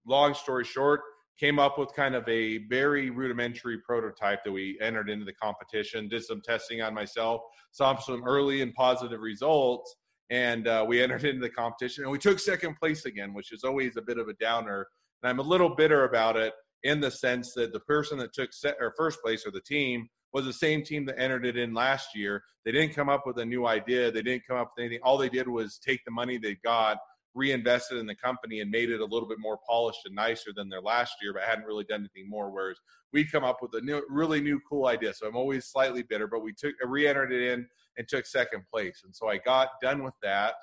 Long 0.07 0.35
story 0.35 0.65
short 0.65 1.01
came 1.41 1.59
up 1.59 1.79
with 1.79 1.93
kind 1.95 2.15
of 2.15 2.29
a 2.29 2.59
very 2.69 3.11
rudimentary 3.11 3.79
prototype 3.79 4.45
that 4.45 4.53
we 4.53 4.79
entered 4.81 5.09
into 5.09 5.25
the 5.25 5.33
competition 5.33 6.09
did 6.09 6.23
some 6.23 6.41
testing 6.43 6.81
on 6.81 6.95
myself 6.95 7.41
saw 7.73 7.97
some 7.99 8.23
early 8.25 8.63
and 8.63 8.73
positive 8.75 9.21
results 9.21 9.97
and 10.31 10.69
uh, 10.69 10.85
we 10.87 11.03
entered 11.03 11.25
into 11.25 11.41
the 11.41 11.51
competition 11.51 12.05
and 12.05 12.13
we 12.13 12.19
took 12.19 12.39
second 12.39 12.77
place 12.77 13.05
again 13.05 13.35
which 13.35 13.51
is 13.51 13.65
always 13.65 13.97
a 13.97 14.03
bit 14.03 14.17
of 14.17 14.29
a 14.29 14.35
downer 14.35 14.87
and 15.23 15.31
i'm 15.31 15.41
a 15.41 15.43
little 15.43 15.75
bitter 15.75 16.05
about 16.05 16.37
it 16.37 16.53
in 16.85 17.01
the 17.01 17.11
sense 17.11 17.55
that 17.55 17.73
the 17.73 17.81
person 17.81 18.19
that 18.19 18.33
took 18.33 18.53
set 18.53 18.77
or 18.81 18.95
first 18.97 19.21
place 19.23 19.47
or 19.47 19.51
the 19.51 19.61
team 19.61 20.09
was 20.33 20.45
the 20.45 20.53
same 20.53 20.85
team 20.85 21.07
that 21.07 21.19
entered 21.19 21.47
it 21.47 21.57
in 21.57 21.73
last 21.73 22.15
year. 22.15 22.43
They 22.65 22.73
didn't 22.73 22.95
come 22.95 23.09
up 23.09 23.27
with 23.27 23.39
a 23.39 23.45
new 23.45 23.67
idea. 23.67 24.11
They 24.11 24.23
didn't 24.23 24.47
come 24.47 24.59
up 24.59 24.73
with 24.77 24.85
anything. 24.85 25.01
All 25.03 25.17
they 25.17 25.29
did 25.29 25.49
was 25.49 25.79
take 25.79 26.05
the 26.05 26.11
money 26.11 26.39
they 26.39 26.57
got, 26.57 26.99
reinvested 27.35 27.99
in 27.99 28.07
the 28.07 28.15
company, 28.15 28.61
and 28.61 28.71
made 28.71 28.91
it 28.91 29.01
a 29.01 29.05
little 29.05 29.29
bit 29.29 29.39
more 29.41 29.59
polished 29.67 30.01
and 30.05 30.15
nicer 30.15 30.51
than 30.55 30.69
their 30.69 30.81
last 30.81 31.15
year, 31.23 31.33
but 31.33 31.43
hadn't 31.43 31.67
really 31.67 31.85
done 31.85 32.01
anything 32.01 32.29
more. 32.29 32.51
Whereas 32.51 32.77
we 33.13 33.25
come 33.25 33.45
up 33.45 33.59
with 33.63 33.73
a 33.75 33.81
new, 33.81 34.03
really 34.09 34.41
new, 34.41 34.61
cool 34.69 34.87
idea. 34.87 35.15
So 35.15 35.27
I'm 35.27 35.37
always 35.37 35.67
slightly 35.67 36.03
bitter, 36.03 36.27
but 36.27 36.43
we 36.43 36.53
took 36.53 36.75
re-entered 36.85 37.33
it 37.33 37.53
in 37.53 37.67
and 37.97 38.09
took 38.09 38.27
second 38.27 38.65
place. 38.73 39.03
And 39.05 39.15
so 39.15 39.29
I 39.29 39.39
got 39.39 39.69
done 39.81 40.03
with 40.03 40.15
that, 40.23 40.55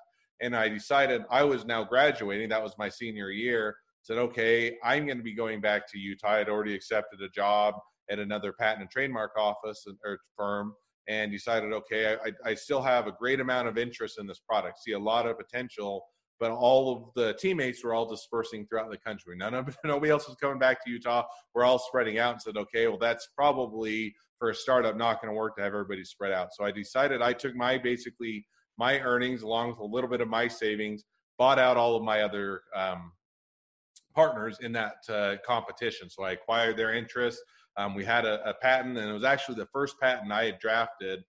and 0.42 0.56
I 0.56 0.68
decided 0.68 1.24
I 1.32 1.44
was 1.44 1.66
now 1.66 1.84
graduating. 1.84 2.50
That 2.50 2.64
was 2.64 2.74
my 2.78 2.90
senior 2.90 3.32
year 3.32 3.76
said, 4.04 4.18
okay, 4.18 4.78
I'm 4.84 5.06
going 5.06 5.18
to 5.18 5.24
be 5.24 5.36
going 5.36 5.62
back 5.62 5.90
to 5.92 6.00
Utah. 6.00 6.34
I'd 6.34 6.50
already 6.50 6.76
accepted 6.76 7.22
a 7.22 7.30
job 7.30 7.76
at 8.10 8.20
another 8.20 8.54
patent 8.54 8.82
and 8.82 8.90
trademark 8.90 9.32
office 9.38 9.86
or 10.06 10.20
firm 10.36 10.74
and 11.08 11.32
decided, 11.32 11.74
okay, 11.74 12.18
I, 12.24 12.32
I 12.50 12.54
still 12.56 12.82
have 12.82 13.08
a 13.08 13.12
great 13.12 13.40
amount 13.40 13.68
of 13.68 13.78
interest 13.78 14.20
in 14.20 14.28
this 14.28 14.40
product, 14.40 14.80
see 14.80 14.94
a 14.94 15.00
lot 15.00 15.26
of 15.26 15.38
potential, 15.38 16.04
but 16.40 16.52
all 16.52 16.92
of 16.92 17.04
the 17.16 17.34
teammates 17.34 17.84
were 17.84 17.94
all 17.94 18.08
dispersing 18.08 18.66
throughout 18.66 18.90
the 18.90 18.98
country. 18.98 19.36
None 19.38 19.54
of 19.54 19.78
nobody 19.84 20.12
else 20.12 20.28
was 20.28 20.38
coming 20.38 20.60
back 20.60 20.84
to 20.84 20.92
Utah. 20.92 21.24
We're 21.54 21.64
all 21.64 21.80
spreading 21.80 22.18
out 22.18 22.34
and 22.34 22.42
said, 22.42 22.58
okay, 22.58 22.88
well, 22.88 22.98
that's 22.98 23.30
probably 23.36 24.14
for 24.40 24.50
a 24.50 24.56
startup 24.56 24.98
not 24.98 25.22
going 25.22 25.32
to 25.32 25.38
work 25.38 25.56
to 25.56 25.62
have 25.62 25.74
everybody 25.74 26.04
spread 26.04 26.34
out. 26.34 26.50
So 26.54 26.66
I 26.66 26.72
decided 26.72 27.22
I 27.22 27.34
took 27.34 27.56
my 27.56 27.78
basically 27.78 28.46
my 28.78 29.00
earnings 29.00 29.44
along 29.44 29.70
with 29.70 29.80
a 29.80 29.86
little 29.86 30.10
bit 30.10 30.22
of 30.22 30.28
my 30.28 30.48
savings, 30.48 31.04
bought 31.38 31.60
out 31.60 31.78
all 31.78 31.96
of 31.96 32.04
my 32.04 32.22
other 32.22 32.62
um, 32.76 33.12
partners 34.14 34.58
in 34.62 34.72
that 34.74 34.96
uh, 35.10 35.36
competition. 35.46 36.10
So 36.10 36.24
I 36.24 36.32
acquired 36.32 36.78
their 36.78 36.94
interest. 36.94 37.40
Um, 37.78 37.96
we 37.96 38.04
had 38.04 38.26
a, 38.26 38.48
a, 38.50 38.54
patent, 38.54 38.98
and 38.98 39.10
it 39.10 39.14
was 39.14 39.24
actually 39.24 39.56
the 39.56 39.68
first 39.68 40.00
patent 40.00 40.32
I 40.32 40.46
had 40.46 40.60
drafted 40.60 41.24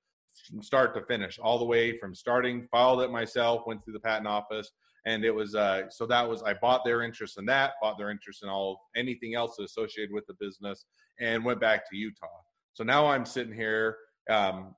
from 0.49 0.63
start 0.63 0.95
to 0.95 1.03
finish, 1.03 1.39
all 1.39 1.59
the 1.59 1.65
way 1.65 1.99
from 1.99 2.15
starting, 2.15 2.67
filed 2.71 3.03
it 3.03 3.11
myself, 3.11 3.63
went 3.67 3.85
through 3.85 3.93
the 3.93 4.01
patent 4.01 4.27
office, 4.27 4.71
and 5.07 5.25
it 5.25 5.31
was 5.31 5.55
uh, 5.55 5.83
so 5.91 6.07
that 6.07 6.29
was 6.29 6.43
I 6.43 6.55
bought 6.55 6.85
their 6.85 7.03
interest 7.03 7.39
in 7.39 7.45
that, 7.47 7.75
bought 7.81 7.99
their 7.99 8.11
interest 8.11 8.43
in 8.43 8.49
all 8.49 8.81
anything 8.97 9.35
else 9.35 9.59
associated 9.59 10.13
with 10.13 10.27
the 10.27 10.35
business, 10.41 10.85
and 11.21 11.45
went 11.45 11.61
back 11.61 11.89
to 11.91 11.97
Utah. 11.97 12.27
So 12.75 12.85
now 12.85 13.07
I'm 13.07 13.27
sitting 13.27 13.53
here 13.53 13.97
um, 14.31 14.75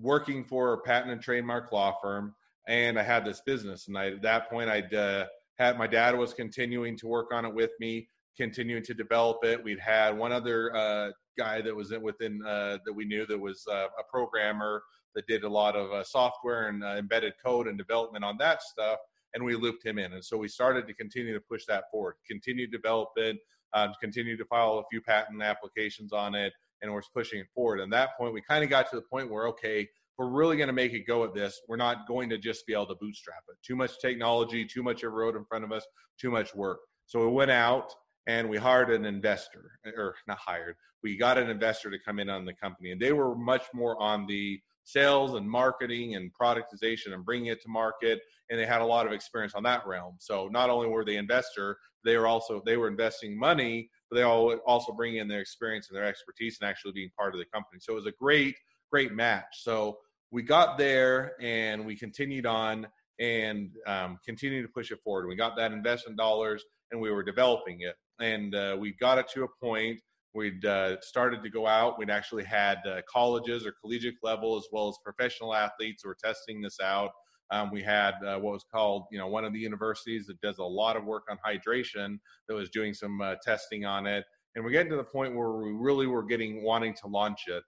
working 0.00 0.44
for 0.44 0.74
a 0.74 0.78
patent 0.78 1.12
and 1.12 1.20
trademark 1.20 1.72
law 1.72 1.96
firm, 2.02 2.34
and 2.68 2.98
I 2.98 3.02
had 3.02 3.24
this 3.24 3.42
business, 3.44 3.88
and 3.88 3.98
I, 3.98 4.12
at 4.12 4.22
that 4.22 4.50
point 4.50 4.70
I'd 4.70 4.94
uh, 4.94 5.26
had 5.58 5.78
my 5.78 5.86
dad 5.86 6.16
was 6.16 6.34
continuing 6.34 6.96
to 6.98 7.06
work 7.06 7.32
on 7.32 7.44
it 7.44 7.54
with 7.54 7.70
me, 7.80 8.08
continuing 8.36 8.82
to 8.84 8.94
develop 8.94 9.38
it. 9.44 9.62
We'd 9.62 9.80
had 9.80 10.16
one 10.16 10.32
other 10.32 10.74
uh, 10.74 11.10
guy 11.38 11.60
that 11.62 11.74
was 11.74 11.92
within 12.02 12.40
uh, 12.46 12.78
that 12.84 12.92
we 12.92 13.04
knew 13.04 13.26
that 13.26 13.38
was 13.38 13.64
uh, 13.70 13.86
a 13.98 14.04
programmer 14.10 14.82
that 15.14 15.26
did 15.26 15.44
a 15.44 15.48
lot 15.48 15.76
of 15.76 15.92
uh, 15.92 16.02
software 16.02 16.68
and 16.68 16.82
embedded 16.82 17.34
code 17.44 17.68
and 17.68 17.76
development 17.76 18.24
on 18.24 18.36
that 18.38 18.62
stuff, 18.62 18.98
and 19.34 19.44
we 19.44 19.54
looped 19.54 19.84
him 19.84 19.98
in. 19.98 20.14
And 20.14 20.24
so 20.24 20.36
we 20.36 20.48
started 20.48 20.86
to 20.86 20.94
continue 20.94 21.34
to 21.34 21.40
push 21.40 21.64
that 21.66 21.84
forward, 21.90 22.14
continue 22.26 22.66
to 22.66 22.72
develop 22.72 23.10
it, 23.16 23.36
um, 23.74 23.92
continue 24.00 24.36
to 24.36 24.44
file 24.46 24.78
a 24.78 24.84
few 24.90 25.00
patent 25.00 25.42
applications 25.42 26.12
on 26.12 26.34
it, 26.34 26.52
and 26.80 26.92
we're 26.92 27.02
pushing 27.14 27.40
it 27.40 27.46
forward. 27.54 27.80
And 27.80 27.92
at 27.92 27.96
that 27.96 28.18
point, 28.18 28.34
we 28.34 28.42
kind 28.42 28.64
of 28.64 28.70
got 28.70 28.90
to 28.90 28.96
the 28.96 29.02
point 29.02 29.30
where 29.30 29.46
okay 29.48 29.88
we're 30.18 30.28
really 30.28 30.56
going 30.56 30.68
to 30.68 30.72
make 30.72 30.92
it 30.92 31.06
go 31.06 31.24
at 31.24 31.34
this, 31.34 31.60
we're 31.68 31.76
not 31.76 32.06
going 32.06 32.28
to 32.30 32.38
just 32.38 32.66
be 32.66 32.72
able 32.72 32.86
to 32.86 32.94
bootstrap 33.00 33.42
it. 33.48 33.56
Too 33.62 33.76
much 33.76 33.98
technology, 34.00 34.64
too 34.64 34.82
much 34.82 35.02
of 35.02 35.12
road 35.12 35.36
in 35.36 35.44
front 35.44 35.64
of 35.64 35.72
us, 35.72 35.84
too 36.20 36.30
much 36.30 36.54
work. 36.54 36.80
So 37.06 37.20
we 37.20 37.32
went 37.32 37.50
out 37.50 37.94
and 38.26 38.48
we 38.48 38.56
hired 38.56 38.90
an 38.90 39.04
investor, 39.04 39.72
or 39.96 40.14
not 40.28 40.38
hired, 40.38 40.76
we 41.02 41.16
got 41.16 41.38
an 41.38 41.50
investor 41.50 41.90
to 41.90 41.98
come 41.98 42.18
in 42.18 42.30
on 42.30 42.44
the 42.44 42.54
company, 42.54 42.92
and 42.92 43.00
they 43.00 43.12
were 43.12 43.34
much 43.34 43.64
more 43.74 44.00
on 44.00 44.26
the 44.26 44.60
sales 44.84 45.34
and 45.34 45.48
marketing 45.48 46.16
and 46.16 46.30
productization 46.32 47.12
and 47.12 47.24
bringing 47.24 47.46
it 47.46 47.62
to 47.62 47.68
market 47.68 48.20
and 48.50 48.58
they 48.58 48.66
had 48.66 48.80
a 48.80 48.84
lot 48.84 49.06
of 49.06 49.12
experience 49.12 49.54
on 49.54 49.62
that 49.62 49.86
realm 49.86 50.16
so 50.18 50.48
not 50.50 50.70
only 50.70 50.88
were 50.88 51.04
they 51.04 51.16
investor 51.16 51.76
they 52.04 52.16
were 52.16 52.26
also 52.26 52.60
they 52.66 52.76
were 52.76 52.88
investing 52.88 53.38
money 53.38 53.88
but 54.10 54.16
they 54.16 54.22
all 54.22 54.52
also 54.66 54.92
bring 54.92 55.16
in 55.16 55.28
their 55.28 55.40
experience 55.40 55.88
and 55.88 55.96
their 55.96 56.04
expertise 56.04 56.58
and 56.60 56.68
actually 56.68 56.92
being 56.92 57.10
part 57.16 57.32
of 57.32 57.38
the 57.38 57.46
company 57.54 57.78
so 57.80 57.92
it 57.92 57.96
was 57.96 58.06
a 58.06 58.12
great 58.18 58.56
great 58.92 59.12
match 59.12 59.44
so 59.62 59.98
we 60.30 60.42
got 60.42 60.78
there 60.78 61.32
and 61.40 61.84
we 61.84 61.96
continued 61.96 62.46
on 62.46 62.86
and 63.20 63.70
um, 63.86 64.18
continued 64.24 64.62
to 64.62 64.68
push 64.68 64.90
it 64.90 64.98
forward 65.02 65.26
we 65.26 65.36
got 65.36 65.56
that 65.56 65.72
investment 65.72 66.18
dollars 66.18 66.64
and 66.90 67.00
we 67.00 67.10
were 67.10 67.22
developing 67.22 67.80
it 67.80 67.94
and 68.20 68.54
uh, 68.54 68.76
we 68.78 68.92
got 68.92 69.18
it 69.18 69.26
to 69.28 69.44
a 69.44 69.48
point 69.64 69.98
We'd 70.34 70.64
uh, 70.64 70.98
started 71.02 71.42
to 71.42 71.50
go 71.50 71.66
out. 71.66 71.98
We'd 71.98 72.10
actually 72.10 72.44
had 72.44 72.78
uh, 72.86 73.02
colleges 73.08 73.66
or 73.66 73.74
collegiate 73.80 74.14
level 74.22 74.56
as 74.56 74.66
well 74.72 74.88
as 74.88 74.96
professional 75.04 75.54
athletes 75.54 76.02
who 76.02 76.08
were 76.08 76.16
testing 76.22 76.62
this 76.62 76.80
out. 76.80 77.10
Um, 77.50 77.70
we 77.70 77.82
had 77.82 78.14
uh, 78.26 78.38
what 78.38 78.54
was 78.54 78.64
called, 78.72 79.04
you 79.10 79.18
know, 79.18 79.26
one 79.26 79.44
of 79.44 79.52
the 79.52 79.58
universities 79.58 80.26
that 80.28 80.40
does 80.40 80.56
a 80.56 80.64
lot 80.64 80.96
of 80.96 81.04
work 81.04 81.24
on 81.30 81.38
hydration 81.46 82.18
that 82.48 82.54
was 82.54 82.70
doing 82.70 82.94
some 82.94 83.20
uh, 83.20 83.34
testing 83.44 83.84
on 83.84 84.06
it. 84.06 84.24
And 84.54 84.64
we're 84.64 84.70
getting 84.70 84.90
to 84.90 84.96
the 84.96 85.04
point 85.04 85.36
where 85.36 85.52
we 85.52 85.72
really 85.72 86.06
were 86.06 86.22
getting 86.22 86.62
wanting 86.62 86.94
to 87.02 87.08
launch 87.08 87.44
it. 87.48 87.62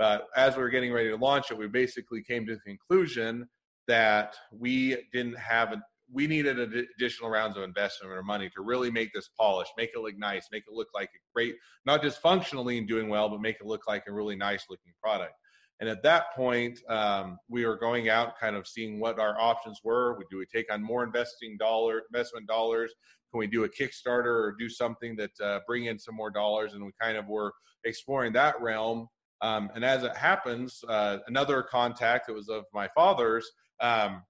But 0.00 0.28
as 0.34 0.56
we 0.56 0.62
were 0.62 0.70
getting 0.70 0.94
ready 0.94 1.10
to 1.10 1.16
launch 1.16 1.50
it, 1.50 1.58
we 1.58 1.68
basically 1.68 2.22
came 2.22 2.46
to 2.46 2.54
the 2.54 2.60
conclusion 2.60 3.46
that 3.86 4.34
we 4.50 4.96
didn't 5.12 5.38
have 5.38 5.72
a, 5.74 5.82
we 6.10 6.26
needed 6.26 6.58
additional 6.58 7.28
rounds 7.28 7.58
of 7.58 7.64
investment 7.64 8.10
or 8.10 8.22
money 8.22 8.48
to 8.56 8.62
really 8.62 8.90
make 8.90 9.10
this 9.12 9.28
polished, 9.38 9.72
make 9.76 9.90
it 9.94 10.00
look 10.00 10.16
nice, 10.16 10.48
make 10.50 10.62
it 10.66 10.72
look 10.72 10.88
like 10.94 11.10
a 11.10 11.20
great, 11.34 11.54
not 11.84 12.00
just 12.00 12.22
functionally 12.22 12.78
and 12.78 12.88
doing 12.88 13.10
well, 13.10 13.28
but 13.28 13.42
make 13.42 13.56
it 13.60 13.66
look 13.66 13.82
like 13.86 14.04
a 14.08 14.12
really 14.12 14.36
nice 14.36 14.64
looking 14.70 14.94
product. 15.02 15.34
And 15.80 15.88
at 15.90 16.02
that 16.02 16.34
point, 16.34 16.80
um, 16.88 17.36
we 17.50 17.66
were 17.66 17.76
going 17.76 18.08
out, 18.08 18.38
kind 18.40 18.56
of 18.56 18.66
seeing 18.66 19.00
what 19.00 19.18
our 19.20 19.38
options 19.38 19.80
were. 19.84 20.18
Do 20.30 20.38
we 20.38 20.46
take 20.46 20.72
on 20.72 20.82
more 20.82 21.04
investing 21.04 21.58
dollar 21.58 22.04
investment 22.10 22.48
dollars? 22.48 22.90
Can 23.30 23.38
we 23.38 23.46
do 23.46 23.64
a 23.64 23.68
Kickstarter 23.68 24.24
or 24.24 24.56
do 24.58 24.70
something 24.70 25.14
that 25.16 25.30
uh, 25.44 25.60
bring 25.66 25.84
in 25.84 25.98
some 25.98 26.14
more 26.14 26.30
dollars? 26.30 26.72
And 26.72 26.82
we 26.86 26.92
kind 26.98 27.18
of 27.18 27.26
were 27.26 27.52
exploring 27.84 28.32
that 28.32 28.58
realm. 28.62 29.06
Um, 29.42 29.70
and 29.74 29.84
as 29.84 30.02
it 30.02 30.16
happens, 30.16 30.84
uh, 30.88 31.18
another 31.26 31.62
contact 31.62 32.26
that 32.26 32.34
was 32.34 32.48
of 32.48 32.64
my 32.74 32.88
father's 32.94 33.50
um, 33.80 34.22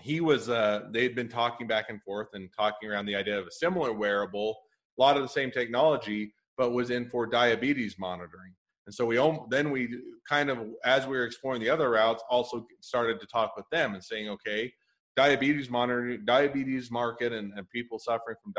he 0.00 0.20
was 0.20 0.48
uh, 0.48 0.82
they'd 0.92 1.14
been 1.14 1.28
talking 1.28 1.66
back 1.66 1.86
and 1.88 2.02
forth 2.02 2.28
and 2.32 2.48
talking 2.56 2.88
around 2.88 3.06
the 3.06 3.16
idea 3.16 3.38
of 3.38 3.46
a 3.46 3.50
similar 3.50 3.92
wearable 3.92 4.56
a 4.98 5.02
lot 5.02 5.16
of 5.16 5.22
the 5.22 5.28
same 5.28 5.50
technology 5.50 6.32
but 6.56 6.70
was 6.70 6.90
in 6.90 7.08
for 7.08 7.24
diabetes 7.26 7.96
monitoring. 7.98 8.52
And 8.86 8.94
so 8.94 9.06
we 9.06 9.16
then 9.50 9.70
we 9.70 9.88
kind 10.28 10.50
of 10.50 10.58
as 10.84 11.06
we 11.06 11.16
were 11.16 11.24
exploring 11.24 11.60
the 11.60 11.70
other 11.70 11.90
routes 11.90 12.22
also 12.30 12.66
started 12.80 13.20
to 13.20 13.26
talk 13.26 13.56
with 13.56 13.66
them 13.70 13.94
and 13.94 14.02
saying 14.02 14.28
okay 14.30 14.72
diabetes 15.14 15.68
monitoring 15.68 16.24
diabetes 16.24 16.90
market 16.90 17.32
and, 17.32 17.52
and 17.56 17.68
people 17.70 17.98
suffering 17.98 18.36
from 18.42 18.52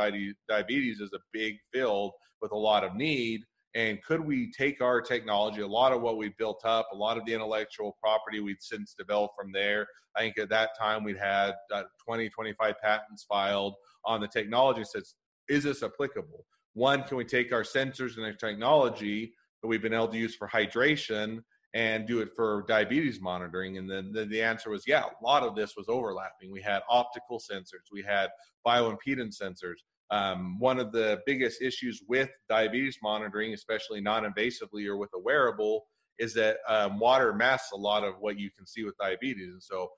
diabetes 0.47 0.99
is 0.99 1.11
a 1.13 1.19
big 1.33 1.55
field 1.73 2.11
with 2.41 2.51
a 2.51 2.57
lot 2.57 2.83
of 2.83 2.95
need 2.95 3.41
and 3.75 4.01
could 4.03 4.21
we 4.21 4.51
take 4.51 4.81
our 4.81 4.99
technology, 4.99 5.61
a 5.61 5.67
lot 5.67 5.93
of 5.93 6.01
what 6.01 6.17
we 6.17 6.29
built 6.39 6.65
up, 6.65 6.87
a 6.91 6.95
lot 6.95 7.17
of 7.17 7.25
the 7.25 7.33
intellectual 7.33 7.95
property 8.01 8.39
we'd 8.39 8.61
since 8.61 8.95
developed 8.97 9.35
from 9.39 9.51
there? 9.51 9.85
I 10.15 10.21
think 10.21 10.39
at 10.39 10.49
that 10.49 10.71
time 10.77 11.03
we'd 11.03 11.17
had 11.17 11.53
uh, 11.71 11.83
20, 12.03 12.29
25 12.29 12.75
patents 12.81 13.25
filed 13.29 13.75
on 14.05 14.21
the 14.21 14.27
technology. 14.27 14.83
Says, 14.83 15.13
is 15.49 15.63
this 15.63 15.83
applicable? 15.83 16.45
One, 16.73 17.03
can 17.03 17.17
we 17.17 17.25
take 17.25 17.53
our 17.53 17.63
sensors 17.63 18.17
and 18.17 18.25
our 18.25 18.33
technology 18.33 19.33
that 19.61 19.67
we've 19.67 19.81
been 19.81 19.93
able 19.93 20.07
to 20.07 20.17
use 20.17 20.35
for 20.35 20.47
hydration 20.47 21.43
and 21.75 22.07
do 22.07 22.21
it 22.21 22.29
for 22.35 22.65
diabetes 22.67 23.21
monitoring? 23.21 23.77
And 23.77 23.89
then, 23.89 24.11
then 24.11 24.29
the 24.29 24.41
answer 24.41 24.71
was, 24.71 24.85
yeah, 24.87 25.03
a 25.03 25.23
lot 25.23 25.43
of 25.43 25.55
this 25.55 25.75
was 25.77 25.89
overlapping. 25.89 26.51
We 26.51 26.61
had 26.61 26.81
optical 26.89 27.39
sensors, 27.39 27.91
we 27.91 28.01
had 28.01 28.29
bioimpedance 28.65 29.39
sensors, 29.39 29.77
um, 30.11 30.57
one 30.59 30.79
of 30.79 30.91
the 30.91 31.19
biggest 31.25 31.61
issues 31.61 32.01
with 32.07 32.29
diabetes 32.47 32.97
monitoring, 33.01 33.53
especially 33.53 34.01
non 34.01 34.23
invasively 34.23 34.87
or 34.87 34.97
with 34.97 35.09
a 35.15 35.19
wearable, 35.19 35.85
is 36.17 36.33
that 36.33 36.57
um, 36.67 36.99
water 36.99 37.33
masks 37.33 37.71
a 37.71 37.77
lot 37.77 38.03
of 38.03 38.15
what 38.19 38.37
you 38.39 38.49
can 38.55 38.65
see 38.65 38.83
with 38.83 38.97
diabetes. 38.97 39.49
And 39.49 39.63
so 39.63 39.89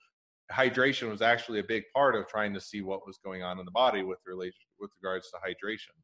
hydration 0.51 1.09
was 1.09 1.21
actually 1.21 1.59
a 1.59 1.63
big 1.63 1.83
part 1.95 2.15
of 2.15 2.27
trying 2.27 2.53
to 2.53 2.61
see 2.61 2.81
what 2.81 3.05
was 3.07 3.17
going 3.23 3.41
on 3.41 3.59
in 3.59 3.65
the 3.65 3.71
body 3.71 4.03
with 4.03 4.19
relation 4.25 4.53
with 4.79 4.91
regards 5.01 5.31
to 5.31 5.37
hydration. 5.37 5.95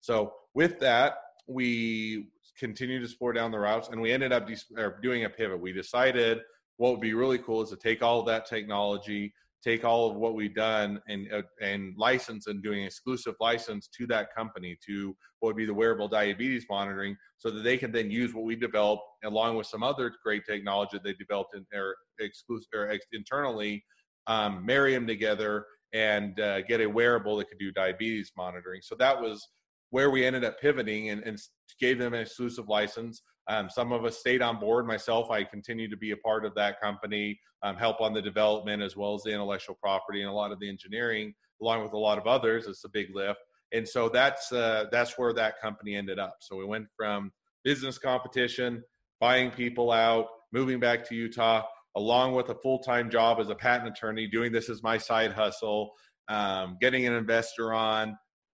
So 0.00 0.32
with 0.54 0.78
that, 0.80 1.18
we 1.48 2.28
continued 2.58 3.00
to 3.00 3.04
explore 3.04 3.32
down 3.32 3.50
the 3.50 3.58
routes 3.58 3.88
and 3.88 4.00
we 4.00 4.12
ended 4.12 4.32
up 4.32 4.46
de- 4.46 4.92
doing 5.02 5.24
a 5.24 5.30
pivot. 5.30 5.60
We 5.60 5.72
decided 5.72 6.38
what 6.76 6.92
would 6.92 7.00
be 7.00 7.14
really 7.14 7.38
cool 7.38 7.62
is 7.62 7.70
to 7.70 7.76
take 7.76 8.02
all 8.02 8.20
of 8.20 8.26
that 8.26 8.46
technology, 8.46 9.32
take 9.66 9.84
all 9.84 10.08
of 10.08 10.16
what 10.16 10.34
we've 10.34 10.54
done 10.54 11.00
and 11.08 11.26
uh, 11.32 11.42
and 11.60 11.92
license 11.96 12.46
and 12.46 12.62
doing 12.62 12.84
exclusive 12.84 13.34
license 13.40 13.88
to 13.88 14.06
that 14.06 14.34
company 14.34 14.78
to 14.86 15.16
what 15.40 15.48
would 15.48 15.56
be 15.56 15.66
the 15.66 15.74
wearable 15.74 16.06
diabetes 16.06 16.64
monitoring 16.70 17.16
so 17.38 17.50
that 17.50 17.62
they 17.62 17.76
can 17.76 17.90
then 17.90 18.08
use 18.08 18.32
what 18.32 18.44
we 18.44 18.54
developed 18.54 19.02
along 19.24 19.56
with 19.56 19.66
some 19.66 19.82
other 19.82 20.12
great 20.22 20.44
technology 20.46 21.00
they 21.02 21.14
developed 21.14 21.54
in 21.56 21.66
their 21.72 21.96
exclusive 22.20 22.68
or 22.74 22.88
ex- 22.88 23.06
internally 23.12 23.84
um, 24.28 24.64
marry 24.64 24.94
them 24.94 25.06
together 25.06 25.66
and 25.92 26.38
uh, 26.40 26.62
get 26.62 26.80
a 26.80 26.86
wearable 26.86 27.36
that 27.36 27.48
could 27.48 27.58
do 27.58 27.72
diabetes 27.72 28.30
monitoring. 28.36 28.80
So 28.82 28.94
that 28.96 29.20
was 29.20 29.46
where 29.90 30.10
we 30.10 30.24
ended 30.24 30.44
up 30.44 30.60
pivoting 30.60 31.10
and, 31.10 31.22
and 31.22 31.38
gave 31.80 31.98
them 31.98 32.14
an 32.14 32.20
exclusive 32.20 32.68
license 32.68 33.22
um, 33.48 33.70
some 33.70 33.92
of 33.92 34.04
us 34.04 34.18
stayed 34.18 34.42
on 34.42 34.58
board. 34.58 34.86
Myself, 34.86 35.30
I 35.30 35.44
continue 35.44 35.88
to 35.88 35.96
be 35.96 36.10
a 36.10 36.16
part 36.16 36.44
of 36.44 36.54
that 36.56 36.80
company, 36.80 37.38
um, 37.62 37.76
help 37.76 38.00
on 38.00 38.12
the 38.12 38.22
development 38.22 38.82
as 38.82 38.96
well 38.96 39.14
as 39.14 39.22
the 39.22 39.30
intellectual 39.30 39.76
property 39.80 40.22
and 40.22 40.30
a 40.30 40.32
lot 40.32 40.52
of 40.52 40.58
the 40.58 40.68
engineering, 40.68 41.34
along 41.62 41.82
with 41.82 41.92
a 41.92 41.98
lot 41.98 42.18
of 42.18 42.26
others. 42.26 42.66
It's 42.66 42.84
a 42.84 42.88
big 42.88 43.14
lift, 43.14 43.40
and 43.72 43.86
so 43.88 44.08
that's 44.08 44.52
uh, 44.52 44.86
that's 44.90 45.16
where 45.16 45.32
that 45.34 45.60
company 45.60 45.94
ended 45.94 46.18
up. 46.18 46.36
So 46.40 46.56
we 46.56 46.64
went 46.64 46.86
from 46.96 47.32
business 47.64 47.98
competition, 47.98 48.82
buying 49.20 49.50
people 49.50 49.92
out, 49.92 50.26
moving 50.52 50.80
back 50.80 51.08
to 51.08 51.14
Utah, 51.14 51.62
along 51.96 52.34
with 52.34 52.48
a 52.48 52.54
full 52.56 52.80
time 52.80 53.10
job 53.10 53.38
as 53.40 53.48
a 53.48 53.54
patent 53.54 53.88
attorney, 53.88 54.26
doing 54.26 54.50
this 54.50 54.68
as 54.68 54.82
my 54.82 54.98
side 54.98 55.32
hustle, 55.32 55.92
um, 56.28 56.76
getting 56.80 57.06
an 57.06 57.12
investor 57.12 57.72
on, 57.72 58.18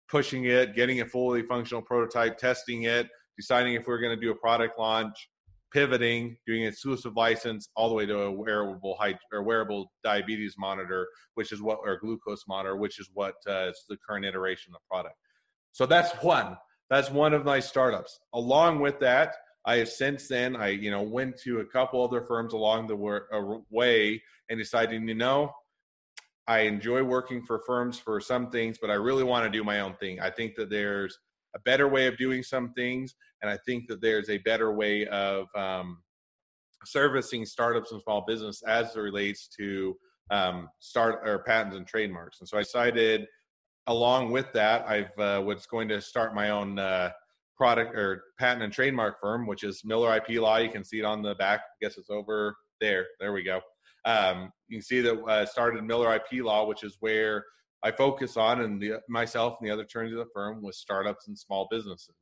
pushing 0.09 0.45
it, 0.45 0.77
getting 0.77 1.01
a 1.01 1.07
fully 1.07 1.43
functional 1.43 1.83
prototype, 1.83 2.39
testing 2.39 2.85
it 2.85 3.09
deciding 3.37 3.75
if 3.75 3.87
we 3.87 3.95
are 3.95 3.99
going 3.99 4.15
to 4.15 4.21
do 4.21 4.31
a 4.31 4.35
product 4.35 4.79
launch, 4.79 5.29
pivoting, 5.73 6.37
doing 6.47 6.63
an 6.63 6.69
exclusive 6.69 7.17
license, 7.17 7.69
all 7.77 7.89
the 7.89 7.95
way 7.95 8.07
to 8.07 8.23
a 8.23 8.33
wearable 8.33 8.97
height 8.99 9.17
or 9.33 9.43
wearable 9.43 9.91
diabetes 10.03 10.55
monitor, 10.59 11.07
which 11.35 11.53
is 11.53 11.61
what 11.61 11.79
or 11.85 11.99
glucose 11.99 12.45
monitor, 12.49 12.77
which 12.77 12.99
is 12.99 13.11
what 13.13 13.35
uh, 13.49 13.69
is 13.69 13.85
the 13.89 13.97
current 14.09 14.25
iteration 14.25 14.73
of 14.75 14.81
the 14.81 14.95
product. 14.95 15.17
So 15.73 15.87
that's 15.87 16.13
one. 16.23 16.57
That's 16.89 17.11
one 17.11 17.35
of 17.35 17.45
my 17.45 17.61
startups. 17.61 18.19
Along 18.33 18.81
with 18.81 19.01
that, 19.01 19.35
I 19.65 19.79
have 19.79 19.89
since 19.89 20.29
then 20.29 20.57
I 20.57 20.69
you 20.69 20.91
know 20.91 21.03
went 21.03 21.37
to 21.43 21.61
a 21.61 21.67
couple 21.67 22.03
other 22.03 22.23
firms 22.23 22.53
along 22.53 22.87
the 22.87 22.97
uh, 22.97 23.59
way 23.71 24.23
and 24.49 24.59
decided 24.59 25.03
you 25.03 25.15
know 25.15 25.53
I 26.47 26.61
enjoy 26.61 27.03
working 27.03 27.43
for 27.43 27.61
firms 27.67 27.99
for 27.99 28.21
some 28.21 28.51
things, 28.51 28.79
but 28.81 28.89
I 28.89 28.95
really 28.95 29.25
want 29.25 29.45
to 29.45 29.51
do 29.51 29.65
my 29.65 29.81
own 29.81 29.95
thing. 29.95 30.21
I 30.21 30.31
think 30.31 30.55
that 30.57 30.71
there's 30.71 31.19
a 31.57 31.61
better 31.65 31.89
way 31.89 32.07
of 32.07 32.17
doing 32.19 32.43
some 32.43 32.73
things, 32.75 33.15
and 33.43 33.51
I 33.51 33.59
think 33.67 33.89
that 33.89 34.01
there's 34.01 34.29
a 34.29 34.39
better 34.39 34.73
way 34.73 35.07
of 35.07 35.47
um, 35.57 35.99
servicing 36.85 37.45
startups 37.45 37.93
and 37.93 38.03
small 38.03 38.25
business 38.27 38.63
as 38.67 38.95
it 38.95 39.01
relates 39.01 39.49
to 39.59 39.97
um, 40.31 40.69
start 40.79 41.27
or 41.27 41.41
patents 41.41 41.77
and 41.77 41.87
trademarks. 41.87 42.41
And 42.41 42.49
so 42.49 42.59
I 42.59 42.63
decided, 42.63 43.27
along 43.87 44.33
with 44.33 44.53
that, 44.53 44.87
I've 44.89 45.19
uh, 45.19 45.43
was 45.45 45.67
going 45.67 45.89
to 45.89 46.01
start 46.01 46.35
my 46.35 46.51
own 46.51 46.79
uh, 46.79 47.11
product 47.57 47.97
or 47.97 48.23
patent 48.39 48.63
and 48.63 48.73
trademark 48.73 49.21
firm, 49.21 49.47
which 49.47 49.65
is 49.65 49.83
Miller 49.85 50.15
IP 50.17 50.41
Law. 50.41 50.59
You 50.59 50.71
can 50.71 50.85
see 50.85 50.99
it 50.99 51.05
on 51.05 51.23
the 51.23 51.35
back. 51.37 51.61
I 51.61 51.85
guess 51.85 51.97
it's 51.97 52.11
over 52.11 52.57
there. 52.81 53.07
There 53.19 53.33
we 53.33 53.43
go. 53.43 53.61
Um, 54.05 54.53
you 54.69 54.79
can 54.79 54.85
see 54.85 55.01
that 55.01 55.19
uh, 55.25 55.47
started 55.47 55.83
Miller 55.85 56.15
IP 56.15 56.45
Law, 56.45 56.67
which 56.67 56.85
is 56.85 56.97
where 57.01 57.45
I 57.83 57.93
focus 57.93 58.37
on, 58.37 58.61
and 58.63 58.81
the, 58.81 59.01
myself 59.09 59.57
and 59.61 59.69
the 59.69 59.73
other 59.73 59.83
attorneys 59.83 60.13
of 60.13 60.19
the 60.19 60.31
firm, 60.35 60.63
was 60.63 60.79
startups 60.79 61.29
and 61.29 61.39
small 61.39 61.69
businesses. 61.71 62.17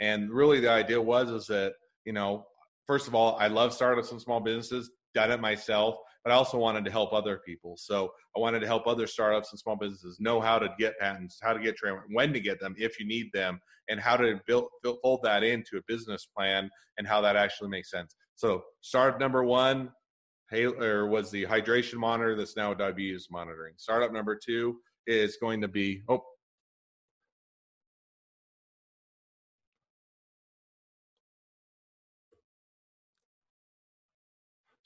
And 0.00 0.30
really, 0.30 0.60
the 0.60 0.70
idea 0.70 1.00
was 1.00 1.30
is 1.30 1.46
that 1.48 1.74
you 2.04 2.12
know, 2.12 2.44
first 2.86 3.08
of 3.08 3.14
all, 3.14 3.36
I 3.38 3.48
love 3.48 3.72
startups 3.72 4.12
and 4.12 4.20
small 4.20 4.40
businesses, 4.40 4.90
done 5.14 5.30
it 5.30 5.40
myself, 5.40 5.96
but 6.24 6.32
I 6.32 6.36
also 6.36 6.58
wanted 6.58 6.84
to 6.84 6.90
help 6.90 7.12
other 7.12 7.40
people. 7.46 7.76
So 7.78 8.10
I 8.36 8.40
wanted 8.40 8.60
to 8.60 8.66
help 8.66 8.86
other 8.86 9.06
startups 9.06 9.52
and 9.52 9.58
small 9.58 9.76
businesses 9.76 10.18
know 10.20 10.40
how 10.40 10.58
to 10.58 10.68
get 10.78 10.98
patents, 10.98 11.38
how 11.42 11.52
to 11.52 11.60
get 11.60 11.76
trademark, 11.76 12.06
when 12.10 12.32
to 12.32 12.40
get 12.40 12.60
them 12.60 12.74
if 12.78 12.98
you 12.98 13.06
need 13.06 13.30
them, 13.32 13.60
and 13.88 14.00
how 14.00 14.16
to 14.16 14.40
build, 14.46 14.66
build 14.82 14.98
fold 15.02 15.20
that 15.24 15.42
into 15.42 15.76
a 15.76 15.82
business 15.88 16.26
plan 16.36 16.70
and 16.98 17.06
how 17.06 17.20
that 17.20 17.36
actually 17.36 17.68
makes 17.68 17.90
sense. 17.90 18.14
So 18.36 18.62
startup 18.80 19.18
number 19.18 19.44
one, 19.44 19.90
or 20.52 21.06
was 21.06 21.30
the 21.30 21.46
hydration 21.46 21.94
monitor 21.94 22.34
that's 22.34 22.56
now 22.56 22.74
diabetes 22.74 23.28
monitoring. 23.30 23.74
Startup 23.76 24.12
number 24.12 24.36
two 24.36 24.78
is 25.06 25.36
going 25.40 25.60
to 25.60 25.68
be 25.68 26.02
oh 26.08 26.22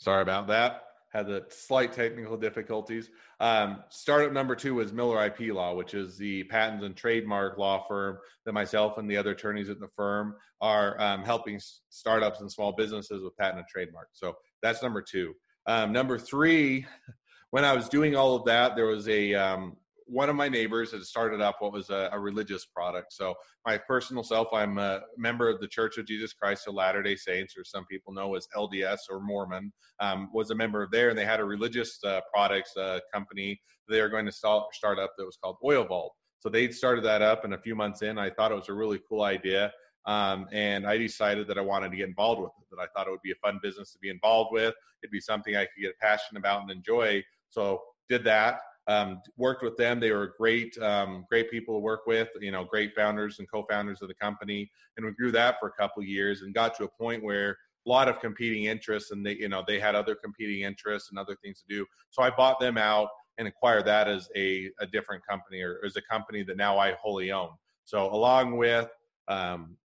Sorry 0.05 0.21
about 0.21 0.49
that. 0.49 0.83
Had 1.15 1.29
the 1.29 1.47
slight 1.49 1.95
technical 1.95 2.37
difficulties. 2.37 3.09
Um, 3.41 3.83
startup 3.89 4.33
number 4.33 4.55
two 4.55 4.75
was 4.75 4.93
Miller 4.93 5.25
IP 5.25 5.55
Law, 5.55 5.75
which 5.75 5.95
is 5.95 6.19
the 6.19 6.45
patents 6.45 6.85
and 6.85 6.95
trademark 6.95 7.57
law 7.57 7.87
firm 7.89 8.19
that 8.45 8.53
myself 8.53 8.99
and 8.99 9.11
the 9.11 9.17
other 9.17 9.31
attorneys 9.31 9.71
at 9.71 9.81
the 9.81 9.89
firm 9.97 10.35
are 10.61 11.01
um, 11.01 11.25
helping 11.25 11.55
s- 11.55 11.81
startups 11.89 12.43
and 12.43 12.53
small 12.53 12.73
businesses 12.73 13.23
with 13.23 13.35
patent 13.39 13.61
and 13.61 13.67
trademark. 13.67 14.09
So 14.13 14.35
that's 14.61 14.83
number 14.83 15.01
two. 15.01 15.33
Um, 15.67 15.91
number 15.91 16.19
three, 16.19 16.85
when 17.51 17.65
I 17.65 17.73
was 17.73 17.89
doing 17.89 18.15
all 18.15 18.37
of 18.37 18.45
that, 18.45 18.77
there 18.77 18.87
was 18.87 19.09
a 19.09 19.33
um, 19.33 19.79
one 20.07 20.29
of 20.29 20.37
my 20.37 20.49
neighbors 20.49 20.93
had 20.93 21.03
started 21.03 21.41
up 21.41 21.57
what 21.61 21.73
was 21.73 21.91
a, 21.91 22.11
a, 22.13 22.21
religious 22.21 22.67
product. 22.67 23.13
So 23.13 23.35
my 23.67 23.79
personal 23.79 24.23
self, 24.23 24.49
I'm 24.53 24.79
a 24.79 25.01
member 25.17 25.49
of 25.49 25.61
the 25.61 25.69
Church 25.69 25.97
of 25.99 26.07
Jesus 26.07 26.33
Christ 26.33 26.69
of 26.69 26.75
Latter-day 26.75 27.17
Saints, 27.17 27.57
or 27.57 27.65
some 27.65 27.87
people 27.87 28.13
know 28.13 28.35
as 28.35 28.47
LDS 28.57 28.99
or 29.11 29.21
Mormon. 29.21 29.73
Um, 30.01 30.29
was 30.33 30.51
a 30.51 30.55
member 30.55 30.83
of 30.83 30.91
there, 30.91 31.09
and 31.09 31.19
they 31.19 31.25
had 31.25 31.41
a 31.41 31.45
religious 31.45 31.99
uh, 32.05 32.21
products 32.33 32.77
uh, 32.77 33.01
company 33.13 33.61
they 33.89 34.01
were 34.01 34.09
going 34.09 34.27
to 34.27 34.33
start, 34.33 34.75
start 34.75 34.99
up 34.99 35.13
that 35.19 35.25
was 35.25 35.37
called 35.37 35.57
Oil 35.65 35.85
Vault. 35.85 36.15
So 36.41 36.49
they 36.49 36.71
started 36.71 37.05
that 37.05 37.23
up, 37.23 37.45
and 37.45 37.55
a 37.55 37.59
few 37.59 37.75
months 37.75 38.03
in, 38.03 38.19
I 38.19 38.31
thought 38.31 38.53
it 38.53 38.57
was 38.57 38.69
a 38.69 38.75
really 38.75 39.01
cool 39.09 39.23
idea. 39.23 39.73
Um, 40.07 40.47
and 40.53 40.87
I 40.87 40.99
decided 40.99 41.49
that 41.49 41.57
I 41.57 41.63
wanted 41.63 41.91
to 41.91 41.97
get 41.97 42.09
involved 42.09 42.43
with 42.43 42.51
it. 42.61 42.67
That 42.71 42.83
I 42.83 42.87
thought 42.95 43.09
it 43.09 43.11
would 43.11 43.23
be 43.23 43.33
a 43.33 43.37
fun 43.37 43.59
business 43.63 43.93
to 43.93 43.99
be 43.99 44.11
involved 44.11 44.51
with. 44.53 44.75
It'd 45.03 45.11
be 45.11 45.21
something 45.21 45.57
I 45.57 45.65
could 45.65 45.81
get 45.81 45.99
passionate 45.99 46.41
about 46.41 46.61
and 46.63 46.71
enjoy. 46.71 47.23
So 47.49 47.81
did 48.11 48.25
that 48.25 48.61
um, 48.87 49.23
worked 49.37 49.63
with 49.63 49.77
them. 49.77 50.01
They 50.01 50.13
were 50.13 50.35
great, 50.39 50.77
um, 50.79 51.25
great 51.29 51.51
people 51.51 51.75
to 51.75 51.81
work 51.81 52.07
with. 52.07 52.29
You 52.41 52.51
know, 52.51 52.65
great 52.65 52.95
founders 52.95 53.39
and 53.39 53.51
co-founders 53.51 54.03
of 54.03 54.09
the 54.09 54.15
company, 54.15 54.71
and 54.97 55.07
we 55.07 55.13
grew 55.13 55.33
that 55.33 55.57
for 55.61 55.69
a 55.69 55.73
couple 55.73 56.03
years 56.03 56.43
and 56.43 56.55
got 56.55 56.75
to 56.77 56.85
a 56.85 56.89
point 56.89 57.23
where 57.23 57.57
a 57.87 57.91
lot 57.91 58.09
of 58.09 58.21
competing 58.21 58.65
interests, 58.65 59.11
and 59.11 59.25
they, 59.25 59.35
you 59.35 59.49
know, 59.49 59.63
they 59.67 59.79
had 59.79 59.95
other 59.95 60.15
competing 60.15 60.63
interests 60.63 61.11
and 61.11 61.19
other 61.19 61.37
things 61.43 61.63
to 61.63 61.75
do. 61.75 61.87
So 62.11 62.23
I 62.23 62.31
bought 62.31 62.59
them 62.61 62.79
out 62.79 63.09
and 63.39 63.49
acquired 63.49 63.85
that 63.87 64.09
as 64.09 64.29
a, 64.37 64.71
a 64.81 64.87
different 64.87 65.27
company 65.27 65.61
or 65.61 65.81
as 65.85 65.97
a 65.97 66.03
company 66.03 66.43
that 66.45 66.57
now 66.57 66.79
I 66.79 66.93
wholly 66.93 67.33
own. 67.33 67.51
So 67.85 68.13
along 68.13 68.57
with 68.57 68.89
um, 69.29 69.77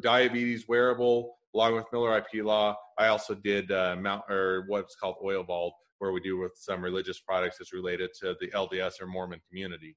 diabetes 0.00 0.66
wearable, 0.66 1.36
along 1.54 1.74
with 1.74 1.84
Miller 1.92 2.18
IP 2.18 2.44
Law, 2.44 2.76
I 2.98 3.08
also 3.08 3.34
did 3.34 3.70
uh, 3.70 3.96
Mount 4.00 4.22
or 4.28 4.64
what's 4.66 4.96
called 4.96 5.16
Oil 5.22 5.44
Vault 5.44 5.74
where 5.98 6.12
we 6.12 6.20
do 6.20 6.38
with 6.38 6.52
some 6.56 6.82
religious 6.82 7.20
products 7.20 7.58
that's 7.58 7.72
related 7.72 8.10
to 8.20 8.34
the 8.40 8.48
LDS 8.48 9.00
or 9.00 9.06
Mormon 9.06 9.40
community. 9.48 9.96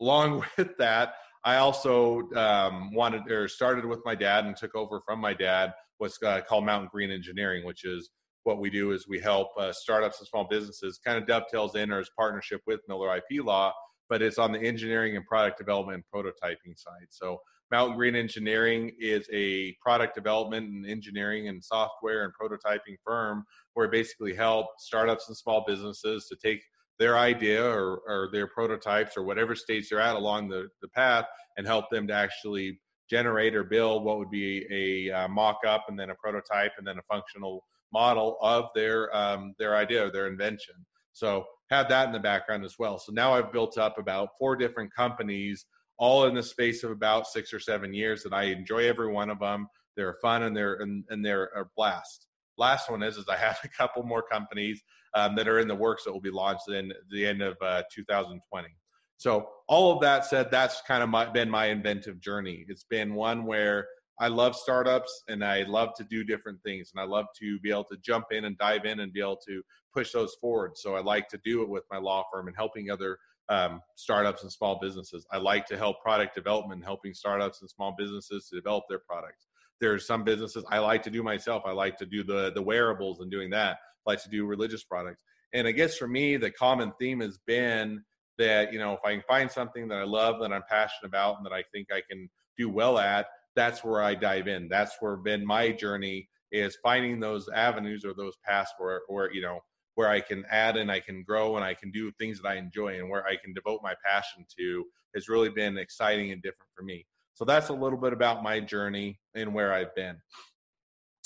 Along 0.00 0.44
with 0.58 0.76
that, 0.78 1.14
I 1.44 1.56
also 1.56 2.30
um, 2.34 2.92
wanted 2.94 3.30
or 3.30 3.48
started 3.48 3.84
with 3.84 4.00
my 4.04 4.14
dad 4.14 4.46
and 4.46 4.56
took 4.56 4.74
over 4.74 5.00
from 5.06 5.20
my 5.20 5.34
dad 5.34 5.74
what's 5.98 6.20
uh, 6.22 6.40
called 6.40 6.64
Mountain 6.64 6.88
Green 6.92 7.10
Engineering, 7.10 7.64
which 7.64 7.84
is 7.84 8.10
what 8.44 8.58
we 8.58 8.70
do 8.70 8.92
is 8.92 9.08
we 9.08 9.18
help 9.18 9.48
uh, 9.58 9.72
startups 9.72 10.20
and 10.20 10.28
small 10.28 10.46
businesses 10.48 11.00
kind 11.04 11.16
of 11.18 11.26
dovetails 11.26 11.76
in 11.76 11.90
or 11.90 12.00
is 12.00 12.10
partnership 12.16 12.60
with 12.66 12.80
Miller 12.88 13.16
IP 13.16 13.44
Law, 13.44 13.72
but 14.08 14.22
it's 14.22 14.38
on 14.38 14.52
the 14.52 14.60
engineering 14.60 15.16
and 15.16 15.24
product 15.26 15.58
development 15.58 15.96
and 15.96 16.24
prototyping 16.24 16.76
side. 16.76 17.06
So 17.10 17.38
Mountain 17.74 17.96
Green 17.96 18.14
Engineering 18.14 18.92
is 19.00 19.28
a 19.32 19.72
product 19.82 20.14
development 20.14 20.68
and 20.68 20.86
engineering 20.86 21.48
and 21.48 21.62
software 21.64 22.22
and 22.22 22.32
prototyping 22.40 22.94
firm 23.04 23.44
where 23.72 23.88
basically 23.88 24.32
help 24.32 24.68
startups 24.78 25.26
and 25.26 25.36
small 25.36 25.64
businesses 25.66 26.28
to 26.28 26.36
take 26.36 26.62
their 27.00 27.18
idea 27.18 27.60
or, 27.60 28.00
or 28.06 28.28
their 28.30 28.46
prototypes 28.46 29.16
or 29.16 29.24
whatever 29.24 29.56
stage 29.56 29.88
they're 29.88 29.98
at 29.98 30.14
along 30.14 30.48
the, 30.48 30.68
the 30.82 30.88
path 30.90 31.24
and 31.56 31.66
help 31.66 31.90
them 31.90 32.06
to 32.06 32.12
actually 32.14 32.78
generate 33.10 33.56
or 33.56 33.64
build 33.64 34.04
what 34.04 34.18
would 34.18 34.30
be 34.30 34.64
a 34.70 35.12
uh, 35.12 35.26
mock-up 35.26 35.86
and 35.88 35.98
then 35.98 36.10
a 36.10 36.14
prototype 36.14 36.70
and 36.78 36.86
then 36.86 36.98
a 36.98 37.12
functional 37.12 37.64
model 37.92 38.38
of 38.40 38.66
their 38.76 39.12
um, 39.16 39.52
their 39.58 39.74
idea 39.74 40.06
or 40.06 40.12
their 40.12 40.28
invention. 40.28 40.76
So 41.12 41.44
have 41.70 41.88
that 41.88 42.06
in 42.06 42.12
the 42.12 42.20
background 42.20 42.64
as 42.64 42.76
well. 42.78 43.00
So 43.00 43.10
now 43.10 43.34
i've 43.34 43.52
built 43.52 43.78
up 43.78 43.98
about 43.98 44.28
four 44.38 44.54
different 44.54 44.94
companies 44.94 45.66
all 45.98 46.24
in 46.26 46.34
the 46.34 46.42
space 46.42 46.82
of 46.82 46.90
about 46.90 47.26
six 47.26 47.52
or 47.52 47.60
seven 47.60 47.92
years 47.94 48.24
and 48.24 48.34
I 48.34 48.44
enjoy 48.44 48.88
every 48.88 49.12
one 49.12 49.30
of 49.30 49.38
them. 49.38 49.68
They're 49.96 50.16
fun 50.20 50.42
and 50.42 50.56
they're 50.56 50.74
and, 50.74 51.04
and 51.10 51.24
they're 51.24 51.50
a 51.56 51.64
blast. 51.76 52.26
Last 52.58 52.90
one 52.90 53.02
is 53.02 53.16
is 53.16 53.28
I 53.28 53.36
have 53.48 53.58
a 53.64 53.68
couple 53.68 54.02
more 54.02 54.22
companies 54.22 54.82
um, 55.14 55.36
that 55.36 55.48
are 55.48 55.60
in 55.60 55.68
the 55.68 55.74
works 55.74 56.04
that 56.04 56.12
will 56.12 56.20
be 56.20 56.30
launched 56.30 56.68
in 56.68 56.92
the 57.10 57.26
end 57.26 57.42
of 57.42 57.56
uh, 57.60 57.82
2020. 57.94 58.68
So 59.16 59.48
all 59.68 59.92
of 59.92 60.00
that 60.00 60.26
said, 60.26 60.50
that's 60.50 60.82
kind 60.82 61.02
of 61.02 61.08
my, 61.08 61.30
been 61.30 61.48
my 61.48 61.66
inventive 61.66 62.20
journey. 62.20 62.64
It's 62.68 62.84
been 62.84 63.14
one 63.14 63.44
where 63.46 63.86
I 64.20 64.28
love 64.28 64.54
startups 64.54 65.24
and 65.28 65.44
I 65.44 65.62
love 65.62 65.90
to 65.96 66.04
do 66.04 66.24
different 66.24 66.62
things 66.62 66.92
and 66.94 67.00
I 67.00 67.06
love 67.06 67.26
to 67.40 67.58
be 67.60 67.70
able 67.70 67.84
to 67.84 67.96
jump 68.02 68.26
in 68.30 68.44
and 68.44 68.58
dive 68.58 68.84
in 68.84 69.00
and 69.00 69.12
be 69.12 69.20
able 69.20 69.40
to 69.48 69.62
push 69.92 70.12
those 70.12 70.34
forward. 70.40 70.72
So 70.76 70.94
I 70.94 71.00
like 71.00 71.28
to 71.28 71.40
do 71.44 71.62
it 71.62 71.68
with 71.68 71.84
my 71.90 71.98
law 71.98 72.24
firm 72.32 72.48
and 72.48 72.56
helping 72.56 72.90
other 72.90 73.18
um, 73.48 73.80
startups 73.96 74.42
and 74.42 74.50
small 74.50 74.78
businesses. 74.80 75.26
I 75.32 75.38
like 75.38 75.66
to 75.66 75.76
help 75.76 76.00
product 76.02 76.34
development, 76.34 76.84
helping 76.84 77.14
startups 77.14 77.60
and 77.60 77.70
small 77.70 77.94
businesses 77.96 78.48
to 78.48 78.56
develop 78.56 78.84
their 78.88 79.00
products. 79.00 79.46
There's 79.80 80.06
some 80.06 80.24
businesses 80.24 80.64
I 80.70 80.78
like 80.78 81.02
to 81.04 81.10
do 81.10 81.22
myself. 81.22 81.62
I 81.66 81.72
like 81.72 81.98
to 81.98 82.06
do 82.06 82.22
the 82.22 82.52
the 82.54 82.62
wearables 82.62 83.20
and 83.20 83.30
doing 83.30 83.50
that. 83.50 83.76
I 84.06 84.10
like 84.10 84.22
to 84.22 84.30
do 84.30 84.46
religious 84.46 84.84
products. 84.84 85.22
And 85.52 85.68
I 85.68 85.72
guess 85.72 85.96
for 85.96 86.08
me, 86.08 86.36
the 86.36 86.50
common 86.50 86.92
theme 86.98 87.20
has 87.20 87.38
been 87.46 88.02
that 88.38 88.72
you 88.72 88.78
know 88.78 88.94
if 88.94 89.00
I 89.04 89.12
can 89.12 89.22
find 89.28 89.50
something 89.50 89.88
that 89.88 89.98
I 89.98 90.04
love, 90.04 90.40
that 90.40 90.52
I'm 90.52 90.64
passionate 90.68 91.08
about, 91.08 91.36
and 91.36 91.46
that 91.46 91.52
I 91.52 91.62
think 91.72 91.88
I 91.92 92.02
can 92.08 92.28
do 92.56 92.68
well 92.68 92.98
at, 92.98 93.26
that's 93.56 93.84
where 93.84 94.02
I 94.02 94.14
dive 94.14 94.48
in. 94.48 94.68
That's 94.68 94.96
where 95.00 95.16
been 95.16 95.44
my 95.44 95.70
journey 95.70 96.28
is 96.52 96.78
finding 96.82 97.18
those 97.18 97.48
avenues 97.48 98.04
or 98.04 98.14
those 98.14 98.34
paths 98.44 98.72
where, 98.78 99.02
where 99.08 99.32
you 99.32 99.42
know 99.42 99.60
where 99.94 100.08
I 100.08 100.20
can 100.20 100.44
add 100.50 100.76
and 100.76 100.90
I 100.90 101.00
can 101.00 101.22
grow 101.22 101.56
and 101.56 101.64
I 101.64 101.74
can 101.74 101.90
do 101.90 102.10
things 102.12 102.40
that 102.42 102.48
I 102.48 102.56
enjoy 102.56 102.98
and 102.98 103.08
where 103.08 103.26
I 103.26 103.36
can 103.36 103.54
devote 103.54 103.80
my 103.82 103.94
passion 104.04 104.44
to 104.58 104.84
has 105.14 105.28
really 105.28 105.50
been 105.50 105.78
exciting 105.78 106.32
and 106.32 106.42
different 106.42 106.70
for 106.76 106.82
me. 106.82 107.06
So 107.34 107.44
that's 107.44 107.68
a 107.68 107.72
little 107.72 107.98
bit 107.98 108.12
about 108.12 108.42
my 108.42 108.60
journey 108.60 109.18
and 109.34 109.54
where 109.54 109.72
I've 109.72 109.94
been. 109.94 110.16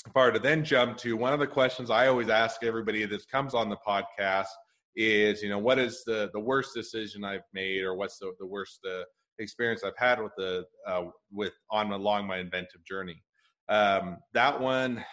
If 0.07 0.15
I 0.15 0.25
were 0.25 0.31
to 0.31 0.39
then 0.39 0.63
jump 0.63 0.97
to 0.99 1.17
one 1.17 1.33
of 1.33 1.39
the 1.39 1.47
questions 1.47 1.89
I 1.89 2.07
always 2.07 2.29
ask 2.29 2.63
everybody 2.63 3.05
that 3.05 3.29
comes 3.29 3.53
on 3.53 3.69
the 3.69 3.77
podcast 3.85 4.47
is, 4.95 5.41
you 5.41 5.49
know, 5.49 5.59
what 5.59 5.77
is 5.77 6.03
the 6.05 6.29
the 6.33 6.39
worst 6.39 6.73
decision 6.73 7.23
I've 7.23 7.43
made, 7.53 7.83
or 7.83 7.95
what's 7.95 8.17
the 8.17 8.33
the 8.39 8.45
worst 8.45 8.79
uh, 8.89 9.03
experience 9.39 9.83
I've 9.83 9.97
had 9.97 10.21
with 10.21 10.31
the 10.37 10.65
uh, 10.87 11.03
with 11.31 11.53
on 11.69 11.91
along 11.91 12.27
my 12.27 12.37
inventive 12.37 12.83
journey. 12.85 13.21
Um, 13.67 14.17
that 14.33 14.59
one, 14.59 15.03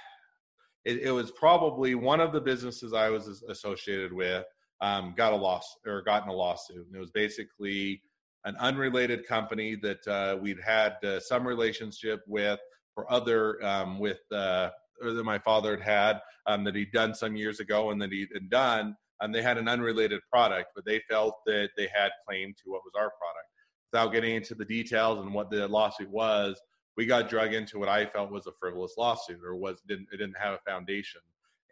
it, 0.86 1.02
it, 1.02 1.10
was 1.10 1.32
probably 1.32 1.94
one 1.94 2.20
of 2.20 2.32
the 2.32 2.40
businesses 2.40 2.92
I 2.92 3.10
was 3.10 3.42
associated 3.48 4.12
with 4.12 4.44
um, 4.80 5.14
got 5.16 5.32
a 5.32 5.36
loss 5.36 5.76
or 5.86 6.00
gotten 6.02 6.28
a 6.28 6.32
lawsuit, 6.32 6.86
and 6.86 6.94
it 6.94 7.00
was 7.00 7.10
basically 7.10 8.00
an 8.44 8.56
unrelated 8.60 9.26
company 9.26 9.76
that 9.82 10.06
uh, 10.06 10.36
we'd 10.40 10.60
had 10.64 10.92
uh, 11.04 11.18
some 11.18 11.46
relationship 11.46 12.22
with 12.28 12.60
for 12.94 13.10
other 13.12 13.62
um, 13.64 13.98
with 13.98 14.20
uh, 14.32 14.70
that 15.02 15.24
my 15.24 15.38
father 15.40 15.76
had 15.76 15.82
had 15.82 16.20
um, 16.46 16.64
that 16.64 16.74
he'd 16.74 16.92
done 16.92 17.14
some 17.14 17.36
years 17.36 17.60
ago 17.60 17.90
and 17.90 18.00
that 18.00 18.12
he'd 18.12 18.28
done. 18.48 18.96
And 19.20 19.34
they 19.34 19.42
had 19.42 19.58
an 19.58 19.68
unrelated 19.68 20.20
product, 20.30 20.72
but 20.74 20.84
they 20.84 21.00
felt 21.10 21.36
that 21.46 21.70
they 21.76 21.88
had 21.94 22.10
claim 22.26 22.54
to 22.54 22.70
what 22.70 22.82
was 22.84 22.92
our 22.96 23.10
product. 23.18 23.48
Without 23.92 24.12
getting 24.12 24.36
into 24.36 24.54
the 24.54 24.64
details 24.64 25.20
and 25.20 25.32
what 25.32 25.50
the 25.50 25.66
lawsuit 25.68 26.10
was, 26.10 26.60
we 26.96 27.06
got 27.06 27.28
drug 27.28 27.52
into 27.54 27.78
what 27.78 27.88
I 27.88 28.06
felt 28.06 28.30
was 28.30 28.46
a 28.46 28.52
frivolous 28.52 28.94
lawsuit 28.96 29.40
or 29.44 29.54
was 29.56 29.80
didn't 29.86 30.08
it 30.12 30.16
didn't 30.16 30.38
have 30.38 30.54
a 30.54 30.70
foundation. 30.70 31.20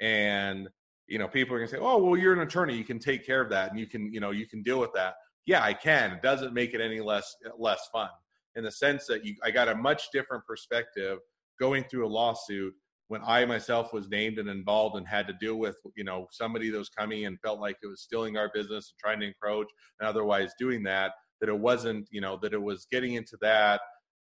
And 0.00 0.68
you 1.06 1.18
know, 1.18 1.28
people 1.28 1.54
are 1.54 1.58
gonna 1.58 1.68
say, 1.68 1.78
"Oh, 1.78 1.98
well, 1.98 2.16
you're 2.16 2.32
an 2.32 2.40
attorney, 2.40 2.76
you 2.76 2.84
can 2.84 2.98
take 2.98 3.26
care 3.26 3.40
of 3.40 3.50
that, 3.50 3.70
and 3.70 3.78
you 3.78 3.87
can, 3.87 4.12
you 4.12 4.20
know, 4.20 4.30
you 4.30 4.46
can 4.46 4.62
deal 4.62 4.80
with 4.80 4.92
that." 4.94 5.16
Yeah, 5.46 5.62
I 5.62 5.74
can. 5.74 6.12
It 6.12 6.22
doesn't 6.22 6.54
make 6.54 6.74
it 6.74 6.80
any 6.80 7.00
less 7.00 7.37
less 7.58 7.88
fun 7.92 8.10
in 8.56 8.64
the 8.64 8.70
sense 8.70 9.06
that 9.06 9.24
you, 9.24 9.34
I 9.42 9.50
got 9.50 9.68
a 9.68 9.74
much 9.74 10.10
different 10.12 10.44
perspective 10.46 11.18
going 11.60 11.84
through 11.84 12.06
a 12.06 12.08
lawsuit 12.08 12.74
when 13.08 13.20
I 13.24 13.44
myself 13.44 13.92
was 13.92 14.08
named 14.08 14.38
and 14.38 14.48
involved 14.48 14.96
and 14.96 15.06
had 15.06 15.26
to 15.26 15.34
deal 15.34 15.56
with, 15.56 15.76
you 15.94 16.04
know, 16.04 16.26
somebody 16.30 16.70
that 16.70 16.78
was 16.78 16.88
coming 16.88 17.26
and 17.26 17.38
felt 17.40 17.60
like 17.60 17.76
it 17.82 17.87
was 17.87 18.00
stealing 18.00 18.37
our 18.37 18.50
business 18.54 18.92
and 18.92 18.98
trying 18.98 19.20
to 19.20 19.26
encroach 19.26 19.68
and 20.00 20.08
otherwise 20.08 20.52
doing 20.58 20.82
that. 20.84 21.12
That 21.40 21.50
it 21.50 21.58
wasn't, 21.58 22.08
you 22.10 22.20
know, 22.20 22.38
that 22.42 22.54
it 22.54 22.62
was 22.62 22.87
getting 22.90 23.14
into 23.14 23.37
that 23.42 23.80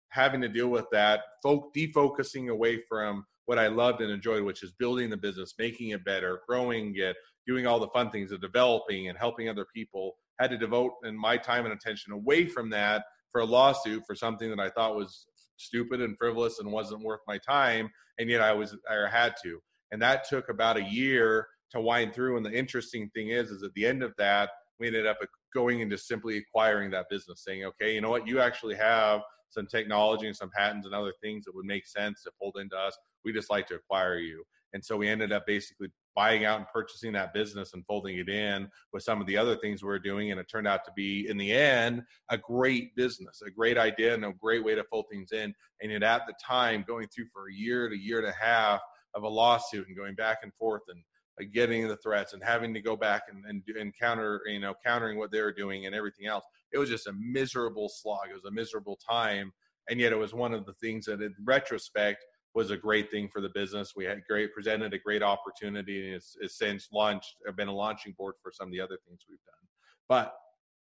having 0.10 0.42
to 0.42 0.50
deal 0.50 0.70
with 0.70 0.86
that, 0.92 1.22
folk 1.44 1.74
defocusing 1.76 2.50
away 2.50 2.82
from 2.88 3.26
what 3.46 3.60
I 3.60 3.68
loved 3.68 4.02
and 4.02 4.12
enjoyed, 4.12 4.44
which 4.44 4.64
is 4.64 4.72
building 4.78 5.10
the 5.10 5.18
business, 5.18 5.54
making 5.58 5.90
it 5.90 6.04
better, 6.04 6.42
growing 6.48 6.94
it, 6.96 7.16
doing 7.46 7.66
all 7.66 7.80
the 7.80 7.90
fun 7.90 8.12
things 8.12 8.32
of 8.32 8.42
developing 8.42 9.08
and 9.08 9.18
helping 9.18 9.50
other 9.50 9.66
people. 9.74 10.18
Had 10.40 10.52
to 10.52 10.58
devote 10.58 10.94
and 11.04 11.18
my 11.18 11.38
time 11.38 11.66
and 11.66 11.74
attention 11.74 12.14
away 12.14 12.46
from 12.46 12.70
that 12.70 13.04
for 13.32 13.42
a 13.42 13.46
lawsuit 13.46 14.04
for 14.06 14.16
something 14.16 14.50
that 14.50 14.60
I 14.60 14.70
thought 14.70 14.96
was 14.96 15.26
stupid 15.58 16.02
and 16.02 16.18
frivolous 16.18 16.60
and 16.60 16.72
wasn't 16.72 17.04
worth 17.04 17.22
my 17.28 17.40
time, 17.40 17.90
and 18.20 18.30
yet 18.30 18.42
I 18.42 18.54
was 18.54 18.76
I 18.90 19.10
had 19.10 19.36
to. 19.44 19.60
And 19.92 20.02
that 20.02 20.28
took 20.28 20.50
about 20.50 20.78
a 20.78 20.84
year 20.84 21.48
to 21.72 21.82
wind 21.82 22.14
through. 22.14 22.38
And 22.38 22.46
the 22.46 22.52
interesting 22.52 23.10
thing 23.16 23.30
is, 23.30 23.50
is 23.50 23.64
at 23.64 23.74
the 23.74 23.86
end 23.86 24.04
of 24.04 24.14
that, 24.18 24.50
we 24.80 24.88
ended 24.88 25.08
up 25.08 25.18
uh, 25.22 25.26
going 25.54 25.80
into 25.80 25.98
simply 25.98 26.38
acquiring 26.38 26.92
that 26.92 27.10
business, 27.10 27.44
saying, 27.44 27.64
okay, 27.66 27.96
you 27.96 28.02
know 28.02 28.10
what, 28.10 28.28
you 28.28 28.40
actually 28.40 28.76
have 28.76 29.22
some 29.50 29.68
technology 29.68 30.28
and 30.28 30.36
some 30.36 30.50
patents 30.50 30.86
and 30.86 30.96
other 30.96 31.14
things 31.22 31.46
that 31.46 31.56
would 31.56 31.66
make 31.66 31.86
sense 31.86 32.24
to 32.24 32.32
fold 32.40 32.58
into 32.60 32.76
us. 32.76 32.98
We 33.24 33.34
just 33.34 33.50
like 33.50 33.68
to 33.68 33.76
acquire 33.76 34.18
you. 34.18 34.44
And 34.74 34.84
so 34.84 34.98
we 34.98 35.08
ended 35.08 35.32
up 35.32 35.46
basically 35.46 35.88
buying 36.16 36.46
out 36.46 36.58
and 36.58 36.68
purchasing 36.74 37.14
that 37.14 37.34
business 37.34 37.74
and 37.74 37.86
folding 37.86 38.18
it 38.18 38.28
in 38.28 38.68
with 38.92 39.04
some 39.04 39.22
of 39.22 39.28
the 39.28 39.38
other 39.38 39.56
things 39.56 39.84
we 39.84 39.90
are 39.90 40.00
doing. 40.00 40.32
And 40.32 40.40
it 40.40 40.48
turned 40.50 40.68
out 40.68 40.84
to 40.86 40.92
be, 40.96 41.28
in 41.30 41.38
the 41.38 41.54
end, 41.54 42.02
a 42.30 42.38
great 42.38 42.96
business, 42.96 43.42
a 43.46 43.52
great 43.52 43.78
idea, 43.78 44.14
and 44.14 44.26
a 44.26 44.34
great 44.34 44.64
way 44.64 44.76
to 44.76 44.84
fold 44.86 45.06
things 45.12 45.32
in. 45.32 45.54
And 45.82 45.92
yet 45.92 46.04
at 46.04 46.24
the 46.28 46.34
time, 46.44 46.84
going 46.88 47.08
through 47.08 47.28
for 47.32 47.50
a 47.50 47.54
year 47.54 47.88
to 47.88 47.96
year 47.96 48.20
and 48.20 48.28
a 48.28 48.34
half 48.34 48.82
of 49.14 49.24
a 49.24 49.28
lawsuit 49.28 49.88
and 49.88 49.96
going 49.96 50.16
back 50.16 50.40
and 50.44 50.52
forth 50.56 50.84
and 50.90 51.02
Uh, 51.40 51.46
getting 51.54 51.88
the 51.88 51.98
threats 51.98 52.34
and 52.34 52.44
having 52.44 52.74
to 52.74 52.82
go 52.82 52.96
back 52.96 53.24
and, 53.30 53.46
and, 53.46 53.64
and 53.78 53.94
counter, 53.98 54.42
you 54.46 54.60
know, 54.60 54.74
countering 54.86 55.18
what 55.18 55.32
they 55.32 55.42
were 55.42 55.52
doing 55.52 55.86
and 55.86 55.96
everything 55.96 56.28
else. 56.28 56.44
It 56.72 56.78
was 56.78 56.90
just 56.90 57.08
a 57.08 57.14
miserable 57.14 57.90
slog. 57.90 58.30
It 58.30 58.34
was 58.34 58.46
a 58.46 58.52
miserable 58.52 58.98
time. 59.08 59.52
And 59.90 60.00
yet 60.00 60.12
it 60.12 60.18
was 60.18 60.34
one 60.34 60.54
of 60.54 60.66
the 60.66 60.74
things 60.74 61.06
that 61.06 61.22
in 61.22 61.34
retrospect 61.44 62.26
was 62.54 62.72
a 62.72 62.78
great 62.78 63.12
thing 63.12 63.30
for 63.32 63.40
the 63.40 63.50
business. 63.50 63.94
We 63.96 64.06
had 64.06 64.24
great 64.28 64.54
presented 64.54 64.94
a 64.94 64.98
great 64.98 65.22
opportunity, 65.22 66.08
and 66.08 66.16
it's, 66.16 66.36
it's 66.42 66.58
since 66.58 66.88
launched. 66.92 67.36
Have 67.46 67.56
been 67.56 67.68
a 67.68 67.74
launching 67.74 68.16
board 68.18 68.36
for 68.42 68.52
some 68.52 68.68
of 68.68 68.74
the 68.74 68.82
other 68.82 68.98
things 69.08 69.22
we've 69.30 69.38
done. 69.46 69.68
But 70.10 70.34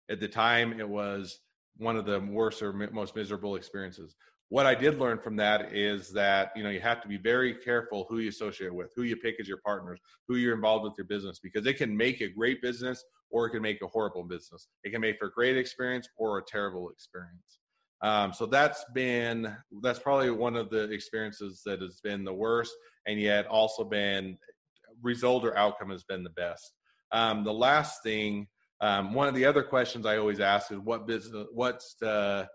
at 0.09 0.19
the 0.19 0.27
time, 0.27 0.79
it 0.79 0.89
was 0.89 1.39
one 1.77 1.95
of 1.95 2.05
the 2.05 2.19
worst 2.19 2.61
or 2.61 2.73
most 2.73 3.15
miserable 3.15 3.55
experiences. 3.55 4.15
What 4.49 4.65
I 4.65 4.73
did 4.73 4.99
learn 4.99 5.19
from 5.19 5.35
that 5.37 5.73
is 5.75 6.11
that 6.13 6.51
you 6.55 6.63
know 6.63 6.69
you 6.69 6.79
have 6.81 7.01
to 7.01 7.07
be 7.07 7.17
very 7.17 7.53
careful 7.53 8.07
who 8.09 8.17
you 8.17 8.29
associate 8.29 8.73
with, 8.73 8.91
who 8.95 9.03
you 9.03 9.15
pick 9.15 9.35
as 9.39 9.47
your 9.47 9.59
partners, 9.63 9.99
who 10.27 10.37
you're 10.37 10.55
involved 10.55 10.83
with 10.83 10.93
your 10.97 11.05
business, 11.05 11.39
because 11.39 11.65
it 11.67 11.77
can 11.77 11.95
make 11.95 12.21
a 12.21 12.29
great 12.29 12.61
business 12.61 13.03
or 13.29 13.45
it 13.45 13.51
can 13.51 13.61
make 13.61 13.81
a 13.83 13.87
horrible 13.87 14.23
business. 14.23 14.67
It 14.83 14.89
can 14.89 15.01
make 15.01 15.19
for 15.19 15.27
a 15.27 15.31
great 15.31 15.55
experience 15.55 16.07
or 16.17 16.39
a 16.39 16.43
terrible 16.43 16.89
experience. 16.89 17.59
Um, 18.01 18.33
so 18.33 18.45
that's 18.45 18.83
been 18.93 19.55
that's 19.83 19.99
probably 19.99 20.31
one 20.31 20.55
of 20.55 20.69
the 20.69 20.89
experiences 20.91 21.61
that 21.65 21.81
has 21.81 21.99
been 22.01 22.23
the 22.23 22.33
worst, 22.33 22.73
and 23.05 23.19
yet 23.19 23.45
also 23.47 23.83
been 23.83 24.37
result 25.03 25.43
or 25.45 25.57
outcome 25.57 25.89
has 25.91 26.03
been 26.03 26.23
the 26.23 26.29
best. 26.31 26.73
Um, 27.11 27.43
the 27.43 27.53
last 27.53 28.03
thing, 28.03 28.47
um, 28.81 29.13
one 29.13 29.27
of 29.27 29.35
the 29.35 29.45
other 29.45 29.63
questions 29.63 30.05
I 30.05 30.17
always 30.17 30.39
ask 30.39 30.71
is 30.71 30.79
what 30.79 31.07
business, 31.07 31.47
what's 31.51 31.95
the 31.99 32.47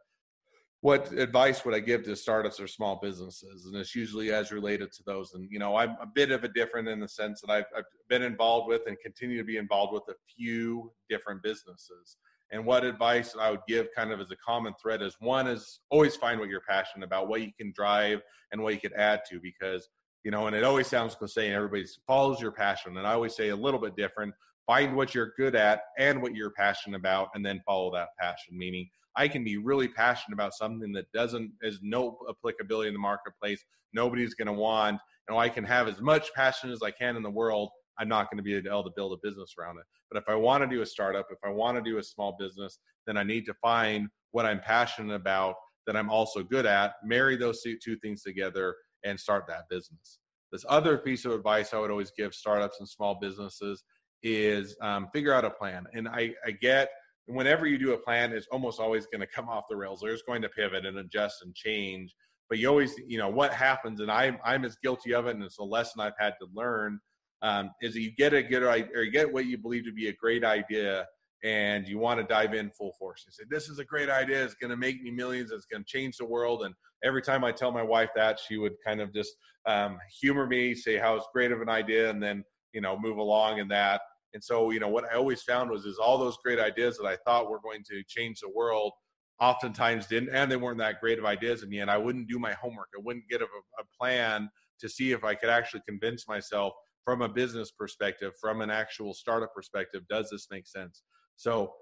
what 0.84 1.10
advice 1.12 1.64
would 1.64 1.74
I 1.74 1.80
give 1.80 2.02
to 2.02 2.14
startups 2.14 2.60
or 2.60 2.66
small 2.66 2.98
businesses? 3.02 3.64
And 3.64 3.74
it's 3.74 3.94
usually 3.94 4.32
as 4.32 4.52
related 4.52 4.92
to 4.92 5.02
those. 5.06 5.32
And, 5.32 5.48
you 5.50 5.58
know, 5.58 5.76
I'm 5.76 5.96
a 6.02 6.06
bit 6.06 6.30
of 6.30 6.44
a 6.44 6.48
different 6.48 6.88
in 6.88 7.00
the 7.00 7.08
sense 7.08 7.40
that 7.40 7.50
I've, 7.50 7.64
I've 7.74 7.84
been 8.10 8.22
involved 8.22 8.68
with 8.68 8.82
and 8.86 8.98
continue 9.02 9.38
to 9.38 9.44
be 9.44 9.56
involved 9.56 9.94
with 9.94 10.02
a 10.10 10.18
few 10.36 10.92
different 11.08 11.42
businesses 11.42 12.18
and 12.52 12.66
what 12.66 12.84
advice 12.84 13.34
I 13.40 13.50
would 13.50 13.62
give 13.66 13.88
kind 13.96 14.12
of 14.12 14.20
as 14.20 14.30
a 14.30 14.36
common 14.36 14.74
thread 14.80 15.00
is 15.00 15.16
one 15.20 15.46
is 15.46 15.80
always 15.90 16.16
find 16.16 16.38
what 16.38 16.50
you're 16.50 16.60
passionate 16.68 17.06
about, 17.06 17.28
what 17.28 17.40
you 17.40 17.50
can 17.58 17.72
drive 17.74 18.20
and 18.52 18.62
what 18.62 18.74
you 18.74 18.80
could 18.80 18.92
add 18.92 19.22
to 19.30 19.40
because 19.40 19.88
you 20.22 20.30
know, 20.30 20.46
and 20.46 20.56
it 20.56 20.64
always 20.64 20.86
sounds 20.86 21.14
cliche 21.14 21.46
and 21.46 21.54
everybody 21.54 21.84
follows 22.06 22.40
your 22.40 22.52
passion. 22.52 22.96
And 22.96 23.06
I 23.06 23.12
always 23.12 23.36
say 23.36 23.50
a 23.50 23.56
little 23.56 23.80
bit 23.80 23.94
different. 23.94 24.32
Find 24.66 24.96
what 24.96 25.14
you're 25.14 25.32
good 25.36 25.54
at 25.54 25.82
and 25.98 26.22
what 26.22 26.34
you're 26.34 26.52
passionate 26.52 26.96
about, 26.96 27.28
and 27.34 27.44
then 27.44 27.60
follow 27.66 27.92
that 27.92 28.08
passion. 28.18 28.56
Meaning, 28.56 28.88
I 29.16 29.28
can 29.28 29.44
be 29.44 29.56
really 29.56 29.88
passionate 29.88 30.34
about 30.34 30.54
something 30.54 30.92
that 30.92 31.10
doesn't 31.12 31.52
is 31.62 31.78
no 31.82 32.18
applicability 32.28 32.88
in 32.88 32.94
the 32.94 33.00
marketplace. 33.00 33.64
Nobody's 33.92 34.34
going 34.34 34.46
to 34.46 34.52
want. 34.52 35.00
You 35.28 35.34
know, 35.34 35.40
I 35.40 35.48
can 35.48 35.64
have 35.64 35.88
as 35.88 36.00
much 36.00 36.32
passion 36.34 36.70
as 36.70 36.82
I 36.82 36.90
can 36.90 37.16
in 37.16 37.22
the 37.22 37.30
world, 37.30 37.70
I'm 37.98 38.08
not 38.08 38.30
going 38.30 38.38
to 38.38 38.42
be 38.42 38.54
able 38.56 38.82
to 38.82 38.90
build 38.94 39.12
a 39.12 39.26
business 39.26 39.54
around 39.58 39.78
it. 39.78 39.84
But 40.10 40.20
if 40.20 40.28
I 40.28 40.34
want 40.34 40.62
to 40.62 40.68
do 40.68 40.82
a 40.82 40.86
startup, 40.86 41.26
if 41.30 41.38
I 41.44 41.50
want 41.50 41.76
to 41.76 41.82
do 41.82 41.98
a 41.98 42.02
small 42.02 42.36
business, 42.38 42.78
then 43.06 43.16
I 43.16 43.22
need 43.22 43.46
to 43.46 43.54
find 43.54 44.08
what 44.32 44.46
I'm 44.46 44.60
passionate 44.60 45.14
about 45.14 45.54
that 45.86 45.96
I'm 45.96 46.10
also 46.10 46.42
good 46.42 46.66
at, 46.66 46.94
marry 47.04 47.36
those 47.36 47.62
two 47.62 47.96
things 47.96 48.22
together, 48.22 48.74
and 49.04 49.18
start 49.20 49.44
that 49.48 49.68
business. 49.68 50.18
This 50.50 50.64
other 50.68 50.98
piece 50.98 51.24
of 51.24 51.32
advice 51.32 51.74
I 51.74 51.78
would 51.78 51.90
always 51.90 52.12
give 52.16 52.34
startups 52.34 52.78
and 52.80 52.88
small 52.88 53.18
businesses 53.20 53.84
is 54.22 54.76
um, 54.80 55.08
figure 55.12 55.34
out 55.34 55.44
a 55.44 55.50
plan. 55.50 55.84
And 55.92 56.08
I, 56.08 56.32
I 56.46 56.52
get 56.52 56.88
whenever 57.26 57.66
you 57.66 57.78
do 57.78 57.92
a 57.92 57.98
plan, 57.98 58.32
it's 58.32 58.46
almost 58.50 58.80
always 58.80 59.06
going 59.06 59.20
to 59.20 59.26
come 59.26 59.48
off 59.48 59.64
the 59.68 59.76
rails. 59.76 60.00
There's 60.02 60.22
going 60.22 60.42
to 60.42 60.48
pivot 60.48 60.86
and 60.86 60.98
adjust 60.98 61.42
and 61.42 61.54
change. 61.54 62.14
But 62.48 62.58
you 62.58 62.68
always, 62.68 62.94
you 63.06 63.18
know, 63.18 63.30
what 63.30 63.54
happens, 63.54 64.00
and 64.00 64.10
I'm 64.10 64.38
I'm 64.44 64.64
as 64.64 64.76
guilty 64.82 65.14
of 65.14 65.26
it, 65.26 65.34
and 65.34 65.42
it's 65.42 65.58
a 65.58 65.64
lesson 65.64 66.00
I've 66.00 66.12
had 66.18 66.34
to 66.40 66.46
learn 66.54 67.00
um, 67.42 67.70
is 67.80 67.94
you 67.94 68.12
get 68.16 68.34
a 68.34 68.42
good 68.42 68.62
idea 68.64 68.90
or 68.94 69.02
you 69.02 69.10
get 69.10 69.32
what 69.32 69.46
you 69.46 69.58
believe 69.58 69.84
to 69.84 69.92
be 69.92 70.08
a 70.08 70.12
great 70.12 70.44
idea 70.44 71.06
and 71.44 71.86
you 71.86 71.98
want 71.98 72.18
to 72.18 72.24
dive 72.24 72.54
in 72.54 72.70
full 72.70 72.94
force. 72.98 73.24
You 73.26 73.32
say, 73.32 73.44
This 73.48 73.68
is 73.68 73.78
a 73.78 73.84
great 73.84 74.08
idea. 74.08 74.42
It's 74.42 74.54
going 74.54 74.70
to 74.70 74.76
make 74.76 75.02
me 75.02 75.10
millions. 75.10 75.52
It's 75.52 75.66
going 75.66 75.84
to 75.84 75.86
change 75.88 76.16
the 76.16 76.24
world. 76.24 76.64
And 76.64 76.74
every 77.04 77.20
time 77.20 77.44
I 77.44 77.52
tell 77.52 77.70
my 77.70 77.82
wife 77.82 78.08
that, 78.16 78.40
she 78.40 78.56
would 78.56 78.72
kind 78.84 79.00
of 79.00 79.12
just 79.12 79.32
um, 79.66 79.98
humor 80.20 80.46
me, 80.46 80.74
say 80.74 80.96
how 80.96 81.16
it's 81.16 81.26
great 81.34 81.52
of 81.52 81.60
an 81.60 81.68
idea, 81.68 82.08
and 82.08 82.22
then, 82.22 82.44
you 82.72 82.80
know, 82.80 82.98
move 82.98 83.18
along 83.18 83.58
in 83.58 83.68
that. 83.68 84.00
And 84.34 84.42
so, 84.42 84.70
you 84.70 84.80
know, 84.80 84.88
what 84.88 85.04
I 85.10 85.16
always 85.16 85.42
found 85.42 85.70
was 85.70 85.86
is 85.86 85.98
all 85.98 86.18
those 86.18 86.36
great 86.44 86.58
ideas 86.58 86.98
that 86.98 87.06
I 87.06 87.16
thought 87.24 87.48
were 87.48 87.60
going 87.60 87.82
to 87.90 88.02
change 88.06 88.40
the 88.40 88.50
world 88.50 88.92
oftentimes 89.40 90.06
didn't, 90.06 90.34
and 90.34 90.50
they 90.50 90.56
weren't 90.56 90.78
that 90.78 91.00
great 91.00 91.18
of 91.18 91.24
ideas 91.24 91.64
the 91.68 91.80
end. 91.80 91.90
I 91.90 91.98
wouldn't 91.98 92.28
do 92.28 92.38
my 92.38 92.52
homework. 92.52 92.88
I 92.96 93.00
wouldn't 93.02 93.28
get 93.28 93.42
a, 93.42 93.44
a 93.44 93.84
plan 93.98 94.48
to 94.80 94.88
see 94.88 95.12
if 95.12 95.24
I 95.24 95.34
could 95.34 95.48
actually 95.50 95.82
convince 95.88 96.28
myself 96.28 96.74
from 97.04 97.22
a 97.22 97.28
business 97.28 97.70
perspective, 97.70 98.32
from 98.40 98.60
an 98.60 98.70
actual 98.70 99.14
startup 99.14 99.54
perspective, 99.54 100.02
does 100.08 100.30
this 100.30 100.48
make 100.50 100.66
sense? 100.66 101.02
So, 101.36 101.72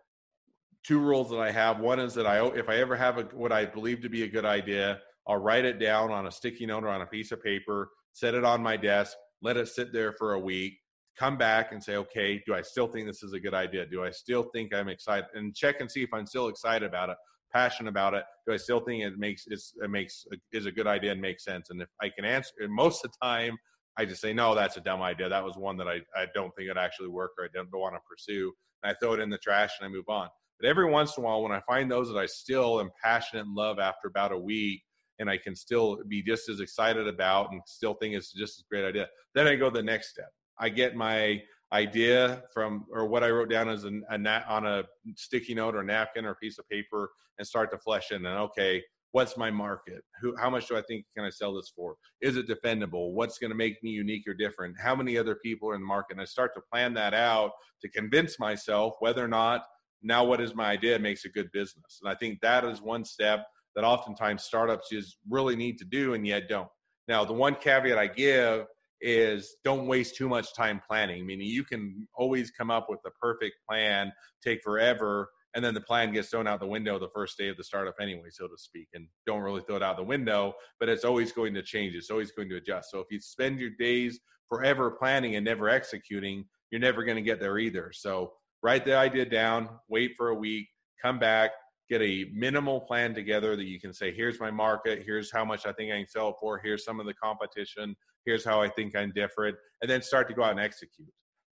two 0.85 0.99
rules 0.99 1.31
that 1.31 1.39
I 1.39 1.53
have. 1.53 1.79
One 1.79 2.01
is 2.01 2.13
that 2.15 2.27
I, 2.27 2.45
if 2.49 2.69
I 2.69 2.77
ever 2.77 2.97
have 2.97 3.19
a, 3.19 3.23
what 3.35 3.53
I 3.53 3.65
believe 3.65 4.03
to 4.03 4.09
be 4.09 4.25
a 4.25 4.29
good 4.29 4.45
idea, 4.45 4.99
I'll 5.29 5.37
write 5.37 5.65
it 5.65 5.79
down 5.79 6.11
on 6.11 6.27
a 6.27 6.31
sticky 6.31 6.67
note 6.67 6.83
or 6.83 6.89
on 6.89 7.03
a 7.03 7.07
piece 7.07 7.31
of 7.31 7.43
paper, 7.43 7.91
set 8.13 8.35
it 8.35 8.45
on 8.45 8.63
my 8.63 8.77
desk, 8.77 9.17
let 9.43 9.57
it 9.57 9.69
sit 9.69 9.93
there 9.93 10.13
for 10.13 10.33
a 10.33 10.41
week, 10.41 10.79
come 11.19 11.37
back 11.37 11.73
and 11.73 11.83
say, 11.83 11.97
okay, 11.97 12.43
do 12.47 12.55
I 12.55 12.63
still 12.63 12.87
think 12.87 13.07
this 13.07 13.23
is 13.23 13.33
a 13.33 13.41
good 13.41 13.55
idea? 13.55 13.87
Do 13.87 14.05
I 14.05 14.11
still 14.11 14.45
think 14.55 14.75
I'm 14.75 14.89
excited? 14.89 15.27
And 15.35 15.55
check 15.55 15.81
and 15.81 15.91
see 15.91 16.03
if 16.03 16.13
I'm 16.13 16.27
still 16.27 16.49
excited 16.49 16.89
about 16.89 17.11
it, 17.11 17.17
passionate 17.53 17.91
about 17.91 18.15
it. 18.15 18.25
Do 18.47 18.55
I 18.55 18.57
still 18.57 18.81
think 18.81 19.03
it 19.03 19.19
makes 19.19 19.47
it 19.47 19.91
makes 19.91 20.25
is 20.53 20.67
a 20.67 20.73
good 20.73 20.87
idea 20.87 21.13
and 21.13 21.21
makes 21.21 21.45
sense? 21.45 21.71
And 21.71 21.83
if 21.83 21.89
I 22.01 22.09
can 22.09 22.25
answer, 22.25 22.53
most 22.69 23.05
of 23.05 23.13
the 23.13 23.27
time 23.27 23.57
I 23.99 24.05
just 24.05 24.23
say, 24.23 24.33
no, 24.33 24.55
that's 24.55 24.77
a 24.77 24.81
dumb 24.81 25.03
idea. 25.03 25.29
That 25.29 25.45
was 25.45 25.57
one 25.57 25.77
that 25.77 25.89
I, 25.89 26.01
I 26.17 26.27
don't 26.35 26.51
think 26.57 26.71
it 26.71 26.77
actually 26.79 27.09
work 27.09 27.33
or 27.39 27.45
I 27.45 27.49
don't, 27.53 27.71
don't 27.71 27.81
want 27.81 27.95
to 27.95 28.01
pursue. 28.09 28.53
And 28.83 28.91
I 28.91 28.95
throw 28.99 29.13
it 29.13 29.21
in 29.21 29.29
the 29.29 29.39
trash 29.39 29.73
and 29.81 29.87
I 29.87 29.91
move 29.91 30.09
on. 30.09 30.29
But 30.59 30.69
every 30.69 30.89
once 30.91 31.17
in 31.17 31.25
a 31.25 31.27
while, 31.27 31.43
when 31.43 31.53
I 31.53 31.61
find 31.67 31.91
those 31.91 32.09
that 32.09 32.19
I 32.19 32.27
still 32.27 32.81
am 32.81 32.91
passionate 33.03 33.43
and 33.43 33.55
love 33.55 33.79
after 33.79 34.09
about 34.09 34.33
a 34.33 34.39
week, 34.39 34.83
and 35.19 35.29
I 35.31 35.37
can 35.37 35.55
still 35.55 35.99
be 36.09 36.23
just 36.23 36.49
as 36.49 36.61
excited 36.61 37.07
about 37.07 37.53
and 37.53 37.61
still 37.67 37.95
think 37.95 38.15
it's 38.15 38.33
just 38.33 38.61
a 38.61 38.65
great 38.71 38.85
idea, 38.85 39.09
then 39.35 39.47
I 39.47 39.57
go 39.57 39.71
the 39.71 39.83
next 39.83 40.11
step. 40.11 40.31
I 40.59 40.69
get 40.69 40.95
my 40.95 41.43
idea 41.73 42.43
from 42.53 42.85
or 42.93 43.07
what 43.07 43.25
I 43.25 43.31
wrote 43.31 43.51
down 43.51 43.69
as 43.69 43.85
a, 43.85 43.91
a 44.11 44.45
on 44.49 44.67
a 44.67 44.85
sticky 45.17 45.55
note 45.55 45.75
or 45.75 45.83
napkin 45.83 46.27
or 46.27 46.35
piece 46.35 46.59
of 46.59 46.69
paper 46.69 47.11
and 47.39 47.47
start 47.47 47.71
to 47.73 47.79
flesh 47.79 48.11
in. 48.11 48.27
And 48.27 48.39
okay, 48.39 48.83
what's 49.13 49.37
my 49.37 49.51
market? 49.51 50.03
Who 50.21 50.35
how 50.37 50.51
much 50.51 50.69
do 50.69 50.77
i 50.77 50.83
think 50.83 51.07
can 51.17 51.25
i 51.25 51.31
sell 51.31 51.55
this 51.55 51.73
for? 51.75 51.97
Is 52.21 52.37
it 52.37 52.49
defendable? 52.49 53.13
What's 53.13 53.39
going 53.39 53.51
to 53.51 53.57
make 53.57 53.83
me 53.83 53.91
unique 53.91 54.25
or 54.27 54.35
different? 54.35 54.77
How 54.81 54.95
many 54.95 55.17
other 55.17 55.37
people 55.37 55.71
are 55.71 55.75
in 55.75 55.81
the 55.81 55.87
market? 55.87 56.15
And 56.15 56.21
i 56.21 56.25
start 56.25 56.55
to 56.55 56.63
plan 56.73 56.95
that 56.95 57.15
out 57.15 57.53
to 57.83 57.89
convince 57.89 58.39
myself 58.39 58.95
whether 59.01 59.25
or 59.25 59.29
not 59.29 59.65
now 60.03 60.25
what 60.25 60.41
is 60.41 60.55
my 60.55 60.71
idea 60.71 60.99
makes 60.99 61.25
a 61.25 61.29
good 61.29 61.51
business. 61.53 62.01
And 62.03 62.11
i 62.11 62.15
think 62.15 62.41
that 62.41 62.65
is 62.65 62.83
one 62.83 63.05
step 63.05 63.47
that 63.75 63.85
oftentimes 63.85 64.45
startups 64.45 64.91
just 64.91 65.17
really 65.31 65.57
need 65.57 65.79
to 65.79 65.85
do 65.85 66.13
and 66.15 66.27
yet 66.27 66.49
don't. 66.49 66.69
Now 67.09 67.25
the 67.25 67.33
one 67.33 67.55
caveat 67.55 67.99
i 67.99 68.07
give 68.07 68.67
is 69.03 69.57
don't 69.65 69.87
waste 69.87 70.17
too 70.17 70.29
much 70.29 70.55
time 70.55 70.81
planning 70.89 71.27
meaning 71.27 71.47
you 71.47 71.65
can 71.65 72.07
always 72.15 72.51
come 72.51 72.71
up 72.71 72.87
with 72.89 73.01
the 73.05 73.11
perfect 73.21 73.57
plan 73.69 74.13
take 74.43 74.63
forever 74.63 75.29
and 75.55 75.65
then 75.65 75.75
the 75.75 75.81
plan 75.81 76.13
gets 76.13 76.29
thrown 76.31 76.47
out 76.47 76.61
the 76.61 76.67
window 76.67 76.99
the 76.99 77.09
first 77.15 77.37
day 77.37 77.49
of 77.49 77.57
the 77.57 77.65
startup 77.65 77.95
anyway 78.01 78.29
so 78.31 78.47
to 78.47 78.57
speak 78.57 78.89
and 78.95 79.07
don't 79.27 79.43
really 79.43 79.63
throw 79.67 79.77
it 79.77 79.83
out 79.83 79.97
the 79.97 80.03
window 80.03 80.55
but 80.79 80.89
it's 80.89 81.05
always 81.05 81.33
going 81.33 81.53
to 81.53 81.63
change 81.63 81.95
it's 81.95 82.11
always 82.11 82.33
going 82.33 82.49
to 82.49 82.57
adjust. 82.57 82.91
So 82.91 83.01
if 83.01 83.07
you 83.11 83.21
spend 83.21 83.59
your 83.59 83.71
days 83.79 84.21
forever 84.49 84.91
planning 84.91 85.37
and 85.37 85.45
never 85.45 85.69
executing 85.69 86.45
you're 86.71 86.81
never 86.81 87.05
going 87.05 87.17
to 87.17 87.23
get 87.23 87.39
there 87.39 87.59
either. 87.59 87.93
So 87.93 88.33
write 88.63 88.85
the 88.85 88.97
idea 88.97 89.25
down 89.25 89.69
wait 89.89 90.13
for 90.17 90.29
a 90.29 90.35
week 90.35 90.69
come 91.01 91.19
back 91.19 91.51
get 91.91 92.01
a 92.01 92.27
minimal 92.33 92.81
plan 92.81 93.13
together 93.13 93.57
that 93.57 93.65
you 93.65 93.81
can 93.81 93.93
say 93.93 94.13
here's 94.15 94.41
my 94.41 94.51
market 94.51 95.03
here's 95.05 95.33
how 95.33 95.45
much 95.45 95.67
i 95.67 95.73
think 95.73 95.93
i 95.93 95.97
can 95.97 96.07
sell 96.07 96.37
for 96.41 96.59
here's 96.59 96.85
some 96.85 97.01
of 97.01 97.07
the 97.07 97.15
competition 97.15 97.95
here's 98.27 98.45
how 98.45 98.61
i 98.61 98.69
think 98.69 98.97
i'm 98.97 99.13
different 99.15 99.57
and 99.81 99.91
then 99.91 100.03
start 100.03 100.29
to 100.29 100.35
go 100.35 100.43
out 100.43 100.53
and 100.53 100.61
execute 100.61 101.09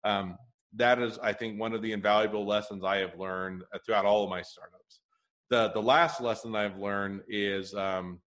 um, 0.03 0.37
that 0.75 1.01
is, 1.01 1.17
I 1.19 1.33
think, 1.33 1.59
one 1.59 1.73
of 1.73 1.81
the 1.81 1.91
invaluable 1.91 2.45
lessons 2.45 2.83
I 2.83 2.97
have 2.97 3.17
learned 3.17 3.63
uh, 3.73 3.79
throughout 3.85 4.05
all 4.05 4.23
of 4.23 4.29
my 4.29 4.41
startups. 4.41 4.99
The 5.49 5.71
the 5.73 5.81
last 5.81 6.21
lesson 6.21 6.55
I've 6.55 6.77
learned 6.77 7.21
is 7.29 7.73
um, 7.73 8.19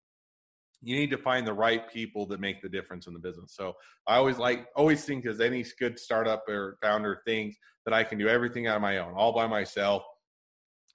you 0.83 0.97
need 0.97 1.11
to 1.11 1.19
find 1.19 1.47
the 1.47 1.53
right 1.53 1.91
people 1.93 2.27
that 2.27 2.41
make 2.41 2.63
the 2.63 2.69
difference 2.69 3.07
in 3.07 3.13
the 3.13 3.21
business. 3.21 3.55
So 3.55 3.75
I 4.07 4.17
always 4.17 4.39
like 4.39 4.67
always 4.75 5.05
think 5.05 5.27
as 5.27 5.41
any 5.41 5.65
good 5.79 5.99
startup 5.99 6.49
or 6.49 6.79
founder 6.83 7.21
thinks 7.27 7.57
that 7.85 7.95
I 7.95 8.05
can 8.05 8.19
do 8.19 8.29
everything 8.29 8.69
on 8.69 8.81
my 8.81 8.99
own, 8.99 9.13
all 9.15 9.33
by 9.33 9.47
myself, 9.47 10.03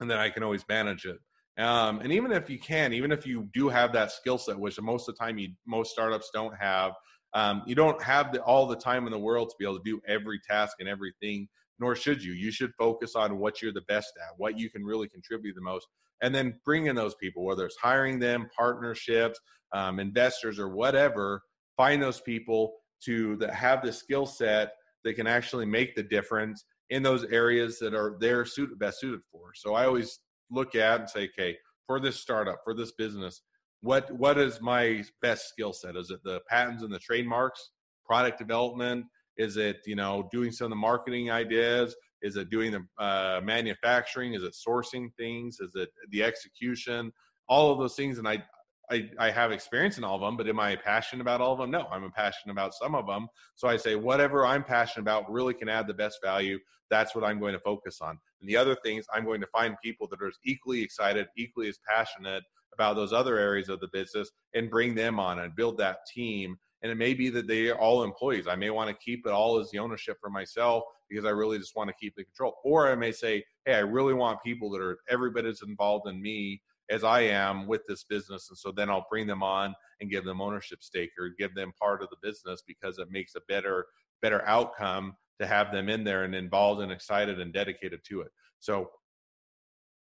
and 0.00 0.10
then 0.10 0.18
I 0.18 0.30
can 0.30 0.42
always 0.42 0.64
manage 0.68 1.04
it. 1.04 1.18
Um, 1.58 2.00
and 2.00 2.12
even 2.12 2.32
if 2.32 2.50
you 2.50 2.58
can, 2.58 2.92
even 2.92 3.12
if 3.12 3.26
you 3.26 3.48
do 3.54 3.68
have 3.68 3.92
that 3.92 4.10
skill 4.10 4.36
set, 4.36 4.58
which 4.58 4.78
most 4.80 5.08
of 5.08 5.14
the 5.14 5.24
time 5.24 5.38
you 5.38 5.50
most 5.66 5.92
startups 5.92 6.30
don't 6.34 6.54
have, 6.58 6.92
Um, 7.36 7.62
you 7.66 7.74
don't 7.74 8.02
have 8.02 8.32
the, 8.32 8.40
all 8.40 8.66
the 8.66 8.76
time 8.76 9.04
in 9.04 9.12
the 9.12 9.18
world 9.18 9.50
to 9.50 9.56
be 9.58 9.66
able 9.66 9.76
to 9.76 9.84
do 9.84 10.00
every 10.08 10.40
task 10.40 10.76
and 10.80 10.88
everything, 10.88 11.46
nor 11.78 11.94
should 11.94 12.24
you. 12.24 12.32
You 12.32 12.50
should 12.50 12.72
focus 12.78 13.14
on 13.14 13.38
what 13.38 13.60
you're 13.60 13.74
the 13.74 13.82
best 13.82 14.14
at, 14.16 14.32
what 14.38 14.58
you 14.58 14.70
can 14.70 14.82
really 14.82 15.06
contribute 15.06 15.54
the 15.54 15.60
most, 15.60 15.86
and 16.22 16.34
then 16.34 16.58
bring 16.64 16.86
in 16.86 16.96
those 16.96 17.14
people, 17.16 17.44
whether 17.44 17.66
it's 17.66 17.76
hiring 17.76 18.18
them, 18.18 18.48
partnerships, 18.56 19.38
um, 19.74 20.00
investors, 20.00 20.58
or 20.58 20.70
whatever. 20.70 21.42
Find 21.76 22.02
those 22.02 22.22
people 22.22 22.72
to 23.04 23.36
that 23.36 23.52
have 23.52 23.82
the 23.82 23.92
skill 23.92 24.24
set 24.24 24.72
that 25.04 25.12
can 25.12 25.26
actually 25.26 25.66
make 25.66 25.94
the 25.94 26.04
difference 26.04 26.64
in 26.88 27.02
those 27.02 27.24
areas 27.24 27.78
that 27.80 27.94
are 27.94 28.16
they're 28.18 28.46
best 28.78 29.00
suited 29.00 29.20
for. 29.30 29.52
So 29.54 29.74
I 29.74 29.84
always 29.84 30.20
look 30.50 30.74
at 30.74 31.00
and 31.00 31.10
say, 31.10 31.28
okay, 31.28 31.58
for 31.86 32.00
this 32.00 32.16
startup, 32.18 32.60
for 32.64 32.72
this 32.72 32.92
business, 32.92 33.42
what 33.86 34.10
what 34.10 34.36
is 34.36 34.60
my 34.60 35.04
best 35.22 35.48
skill 35.48 35.72
set? 35.72 35.96
Is 35.96 36.10
it 36.10 36.20
the 36.24 36.40
patents 36.48 36.82
and 36.82 36.92
the 36.92 36.98
trademarks, 36.98 37.70
product 38.04 38.38
development? 38.38 39.06
Is 39.38 39.56
it 39.56 39.78
you 39.86 39.94
know 39.94 40.28
doing 40.32 40.50
some 40.50 40.66
of 40.66 40.70
the 40.70 40.76
marketing 40.76 41.30
ideas? 41.30 41.94
Is 42.22 42.36
it 42.36 42.50
doing 42.50 42.72
the 42.72 42.84
uh, 43.02 43.40
manufacturing? 43.44 44.34
Is 44.34 44.42
it 44.42 44.54
sourcing 44.54 45.08
things? 45.16 45.60
Is 45.60 45.72
it 45.76 45.90
the 46.10 46.24
execution? 46.24 47.12
All 47.48 47.70
of 47.70 47.78
those 47.78 47.94
things, 47.94 48.18
and 48.18 48.26
I, 48.26 48.42
I, 48.90 49.08
I 49.20 49.30
have 49.30 49.52
experience 49.52 49.98
in 49.98 50.04
all 50.04 50.16
of 50.16 50.20
them, 50.22 50.36
but 50.36 50.48
am 50.48 50.58
I 50.58 50.74
passionate 50.74 51.20
about 51.22 51.40
all 51.40 51.52
of 51.52 51.60
them? 51.60 51.70
No, 51.70 51.86
I'm 51.92 52.10
passionate 52.10 52.52
about 52.52 52.74
some 52.74 52.96
of 52.96 53.06
them. 53.06 53.28
So 53.54 53.68
I 53.68 53.76
say 53.76 53.94
whatever 53.94 54.44
I'm 54.44 54.64
passionate 54.64 55.02
about 55.02 55.30
really 55.30 55.54
can 55.54 55.68
add 55.68 55.86
the 55.86 55.94
best 55.94 56.18
value. 56.24 56.58
That's 56.90 57.14
what 57.14 57.22
I'm 57.22 57.38
going 57.38 57.52
to 57.52 57.60
focus 57.60 58.00
on. 58.00 58.18
And 58.40 58.48
the 58.48 58.56
other 58.56 58.74
things, 58.82 59.04
I'm 59.14 59.24
going 59.24 59.40
to 59.42 59.46
find 59.48 59.76
people 59.84 60.08
that 60.08 60.20
are 60.20 60.28
as 60.28 60.38
equally 60.44 60.82
excited, 60.82 61.28
equally 61.36 61.68
as 61.68 61.78
passionate 61.88 62.42
about 62.76 62.96
those 62.96 63.12
other 63.12 63.38
areas 63.38 63.68
of 63.68 63.80
the 63.80 63.88
business 63.92 64.30
and 64.54 64.70
bring 64.70 64.94
them 64.94 65.18
on 65.18 65.40
and 65.40 65.56
build 65.56 65.78
that 65.78 65.98
team. 66.12 66.56
And 66.82 66.92
it 66.92 66.96
may 66.96 67.14
be 67.14 67.30
that 67.30 67.46
they 67.46 67.68
are 67.68 67.78
all 67.78 68.04
employees. 68.04 68.46
I 68.46 68.54
may 68.54 68.70
want 68.70 68.90
to 68.90 69.04
keep 69.04 69.26
it 69.26 69.32
all 69.32 69.58
as 69.58 69.70
the 69.70 69.78
ownership 69.78 70.18
for 70.20 70.30
myself 70.30 70.84
because 71.08 71.24
I 71.24 71.30
really 71.30 71.58
just 71.58 71.74
want 71.74 71.88
to 71.88 71.94
keep 71.98 72.14
the 72.16 72.24
control. 72.24 72.56
Or 72.64 72.90
I 72.90 72.94
may 72.94 73.12
say, 73.12 73.44
hey, 73.64 73.74
I 73.74 73.80
really 73.80 74.14
want 74.14 74.42
people 74.44 74.70
that 74.70 74.80
are 74.80 74.98
every 75.08 75.30
bit 75.30 75.46
as 75.46 75.62
involved 75.66 76.08
in 76.08 76.20
me 76.20 76.60
as 76.90 77.02
I 77.02 77.22
am 77.22 77.66
with 77.66 77.82
this 77.88 78.04
business. 78.04 78.48
And 78.50 78.58
so 78.58 78.70
then 78.70 78.90
I'll 78.90 79.06
bring 79.10 79.26
them 79.26 79.42
on 79.42 79.74
and 80.00 80.10
give 80.10 80.24
them 80.24 80.40
ownership 80.40 80.82
stake 80.82 81.10
or 81.18 81.30
give 81.38 81.54
them 81.54 81.72
part 81.80 82.02
of 82.02 82.10
the 82.10 82.16
business 82.22 82.62
because 82.66 82.98
it 82.98 83.10
makes 83.10 83.34
a 83.34 83.40
better, 83.48 83.86
better 84.22 84.46
outcome 84.46 85.16
to 85.40 85.46
have 85.46 85.72
them 85.72 85.88
in 85.88 86.04
there 86.04 86.24
and 86.24 86.34
involved 86.34 86.82
and 86.82 86.92
excited 86.92 87.40
and 87.40 87.52
dedicated 87.52 88.00
to 88.08 88.20
it. 88.20 88.28
So 88.60 88.90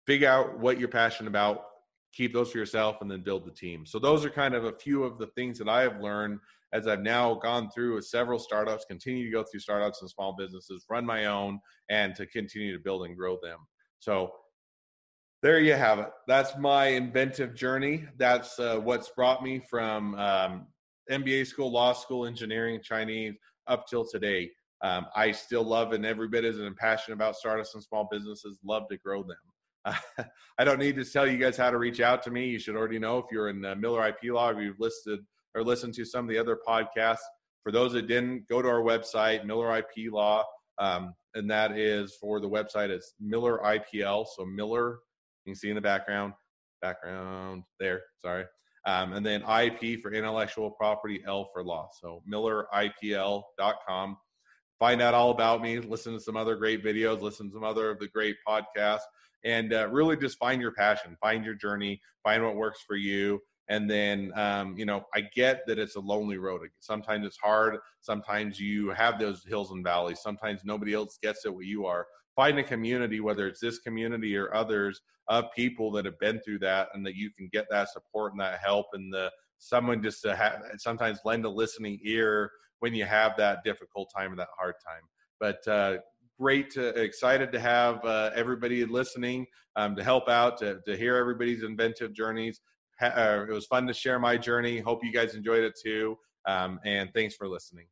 figure 0.06 0.30
out 0.30 0.60
what 0.60 0.80
you're 0.80 0.88
passionate 0.88 1.30
about, 1.30 1.66
keep 2.16 2.34
those 2.34 2.52
for 2.52 2.58
yourself, 2.58 2.98
and 3.02 3.12
then 3.12 3.22
build 3.22 3.46
the 3.46 3.52
team. 3.52 3.86
So 3.86 4.00
those 4.00 4.26
are 4.26 4.30
kind 4.30 4.56
of 4.56 4.66
a 4.66 4.72
few 4.72 5.04
of 5.04 5.18
the 5.18 5.28
things 5.28 5.58
that 5.60 5.70
I 5.70 5.82
have 5.82 6.00
learned 6.02 6.40
as 6.74 6.88
I've 6.88 7.02
now 7.02 7.36
gone 7.36 7.70
through 7.70 7.96
with 7.96 8.06
several 8.06 8.40
startups, 8.40 8.86
continue 8.86 9.26
to 9.26 9.32
go 9.32 9.44
through 9.44 9.60
startups 9.62 10.02
and 10.02 10.10
small 10.10 10.36
businesses, 10.38 10.86
run 10.90 11.06
my 11.06 11.26
own, 11.26 11.60
and 11.90 12.16
to 12.16 12.26
continue 12.26 12.76
to 12.76 12.84
build 12.84 13.06
and 13.06 13.16
grow 13.16 13.38
them. 13.42 13.60
So 14.00 14.32
there 15.42 15.60
you 15.60 15.74
have 15.74 16.00
it. 16.00 16.10
That's 16.28 16.58
my 16.58 16.88
inventive 16.88 17.56
journey. 17.56 18.06
That's 18.18 18.60
uh, 18.60 18.78
what's 18.78 19.10
brought 19.10 19.44
me 19.44 19.62
from 19.70 20.16
um, 20.16 20.68
MBA 21.10 21.48
school, 21.48 21.72
law 21.72 21.94
school, 21.94 22.26
engineering, 22.26 22.82
Chinese, 22.84 23.36
up 23.68 23.88
till 23.88 24.06
today. 24.06 24.50
Um, 24.82 25.06
I 25.16 25.32
still 25.32 25.64
love 25.64 25.94
and 25.94 26.06
every 26.06 26.28
bit 26.28 26.46
as 26.46 26.60
and 26.60 26.76
passionate 26.76 27.16
about 27.16 27.36
startups 27.36 27.74
and 27.74 27.84
small 27.84 28.08
businesses. 28.12 28.60
Love 28.64 28.84
to 28.90 28.98
grow 28.98 29.24
them. 29.24 29.38
Uh, 29.86 29.96
I 30.58 30.64
don't 30.64 30.80
need 30.80 30.96
to 30.96 31.06
tell 31.06 31.28
you 31.28 31.38
guys 31.38 31.58
how 31.58 31.70
to 31.70 31.78
reach 31.78 32.02
out 32.02 32.24
to 32.24 32.32
me. 32.32 32.48
You 32.48 32.60
should 32.60 32.76
already 32.76 33.00
know 33.00 33.18
if 33.20 33.26
you're 33.32 33.50
in 33.50 33.64
uh, 33.64 33.76
Miller 33.76 34.08
IP 34.08 34.34
Law 34.34 34.52
you've 34.58 34.80
listed 34.80 35.20
or 35.54 35.64
listened 35.64 35.94
to 35.96 36.06
some 36.06 36.26
of 36.26 36.30
the 36.30 36.38
other 36.38 36.58
podcasts. 36.68 37.18
For 37.64 37.72
those 37.72 37.94
that 37.94 38.08
didn't, 38.08 38.48
go 38.48 38.62
to 38.62 38.68
our 38.68 38.82
website, 38.82 39.46
Miller 39.46 39.76
IP 39.78 40.12
Law, 40.12 40.44
um, 40.78 41.14
and 41.34 41.50
that 41.50 41.78
is 41.78 42.16
for 42.20 42.40
the 42.40 42.50
website. 42.50 42.90
It's 42.90 43.16
Miller 43.20 43.60
IPL. 43.64 44.26
So 44.36 44.46
Miller 44.46 45.00
you 45.46 45.54
can 45.54 45.60
see 45.60 45.70
in 45.70 45.76
the 45.76 45.82
background, 45.82 46.34
background 46.82 47.64
there, 47.80 48.02
sorry. 48.20 48.46
Um, 48.88 49.14
and 49.14 49.26
then 49.26 49.42
IP 49.42 50.02
for 50.02 50.12
intellectual 50.14 50.72
property, 50.72 51.24
L 51.28 51.50
for 51.54 51.64
law. 51.64 51.90
So 52.02 52.24
milleripl.com. 52.32 54.18
Find 54.80 55.02
out 55.02 55.14
all 55.14 55.32
about 55.32 55.62
me, 55.62 55.80
listen 55.80 56.14
to 56.14 56.20
some 56.20 56.36
other 56.36 56.56
great 56.56 56.84
videos, 56.84 57.22
listen 57.22 57.50
to 57.50 57.54
some 57.54 57.64
other 57.64 57.90
of 57.90 58.00
the 58.00 58.08
great 58.10 58.36
podcasts, 58.48 59.00
and 59.44 59.74
uh, 59.74 59.88
really 59.90 60.18
just 60.18 60.38
find 60.38 60.62
your 60.62 60.74
passion, 60.74 61.16
find 61.22 61.46
your 61.46 61.56
journey, 61.56 62.02
find 62.24 62.44
what 62.44 62.56
works 62.56 62.82
for 62.86 62.96
you. 62.96 63.40
And 63.68 63.90
then, 63.90 64.32
um, 64.36 64.78
you 64.78 64.86
know, 64.86 65.06
I 65.16 65.22
get 65.34 65.62
that 65.66 65.80
it's 65.80 65.96
a 65.96 66.00
lonely 66.00 66.38
road. 66.38 66.62
Sometimes 66.80 67.26
it's 67.26 67.38
hard. 67.38 67.78
Sometimes 68.02 68.60
you 68.60 68.90
have 68.90 69.20
those 69.20 69.44
hills 69.44 69.72
and 69.72 69.84
valleys. 69.84 70.22
Sometimes 70.22 70.62
nobody 70.64 70.94
else 70.94 71.18
gets 71.22 71.46
it 71.46 71.54
what 71.54 71.66
you 71.66 71.86
are 71.86 72.06
find 72.36 72.60
a 72.60 72.64
community, 72.64 73.20
whether 73.20 73.48
it's 73.48 73.62
this 73.62 73.80
community 73.80 74.36
or 74.36 74.54
others, 74.54 75.02
of 75.28 75.46
people 75.56 75.90
that 75.92 76.06
have 76.06 76.20
been 76.20 76.40
through 76.42 76.60
that, 76.60 76.90
and 76.94 77.06
that 77.06 77.16
you 77.16 77.32
can 77.32 77.50
get 77.52 77.66
that 77.72 77.90
support 77.90 78.34
and 78.34 78.42
that 78.42 78.60
help, 78.64 78.88
and 78.94 79.12
the 79.12 79.32
someone 79.58 80.04
just 80.04 80.22
to 80.22 80.36
have 80.36 80.62
sometimes 80.78 81.20
lend 81.26 81.46
a 81.46 81.50
listening 81.50 81.98
ear 82.04 82.52
when 82.80 82.94
you 82.94 83.06
have 83.06 83.36
that 83.38 83.64
difficult 83.64 84.12
time 84.16 84.34
or 84.34 84.36
that 84.36 84.50
hard 84.58 84.76
time. 84.86 85.02
But 85.40 85.68
uh, 85.68 85.98
great, 86.40 86.72
to, 86.72 86.90
excited 87.02 87.52
to 87.52 87.60
have 87.60 88.04
uh, 88.06 88.32
everybody 88.36 88.86
listening 88.86 89.46
um, 89.76 89.96
to 89.96 90.04
help 90.04 90.30
out, 90.30 90.58
to, 90.60 90.80
to 90.86 90.98
hear 90.98 91.16
everybody's 91.16 91.64
inventive 91.64 92.14
journeys. 92.14 92.62
Ha- 93.00 93.14
uh, 93.16 93.46
it 93.50 93.52
was 93.52 93.66
fun 93.66 93.88
to 93.88 93.94
share 93.94 94.20
my 94.20 94.38
journey. 94.38 94.80
Hope 94.80 95.04
you 95.04 95.12
guys 95.12 95.36
enjoyed 95.36 95.64
it 95.64 95.74
too. 95.82 96.18
Um, 96.48 96.80
and 96.86 97.12
thanks 97.14 97.36
for 97.36 97.48
listening. 97.48 97.88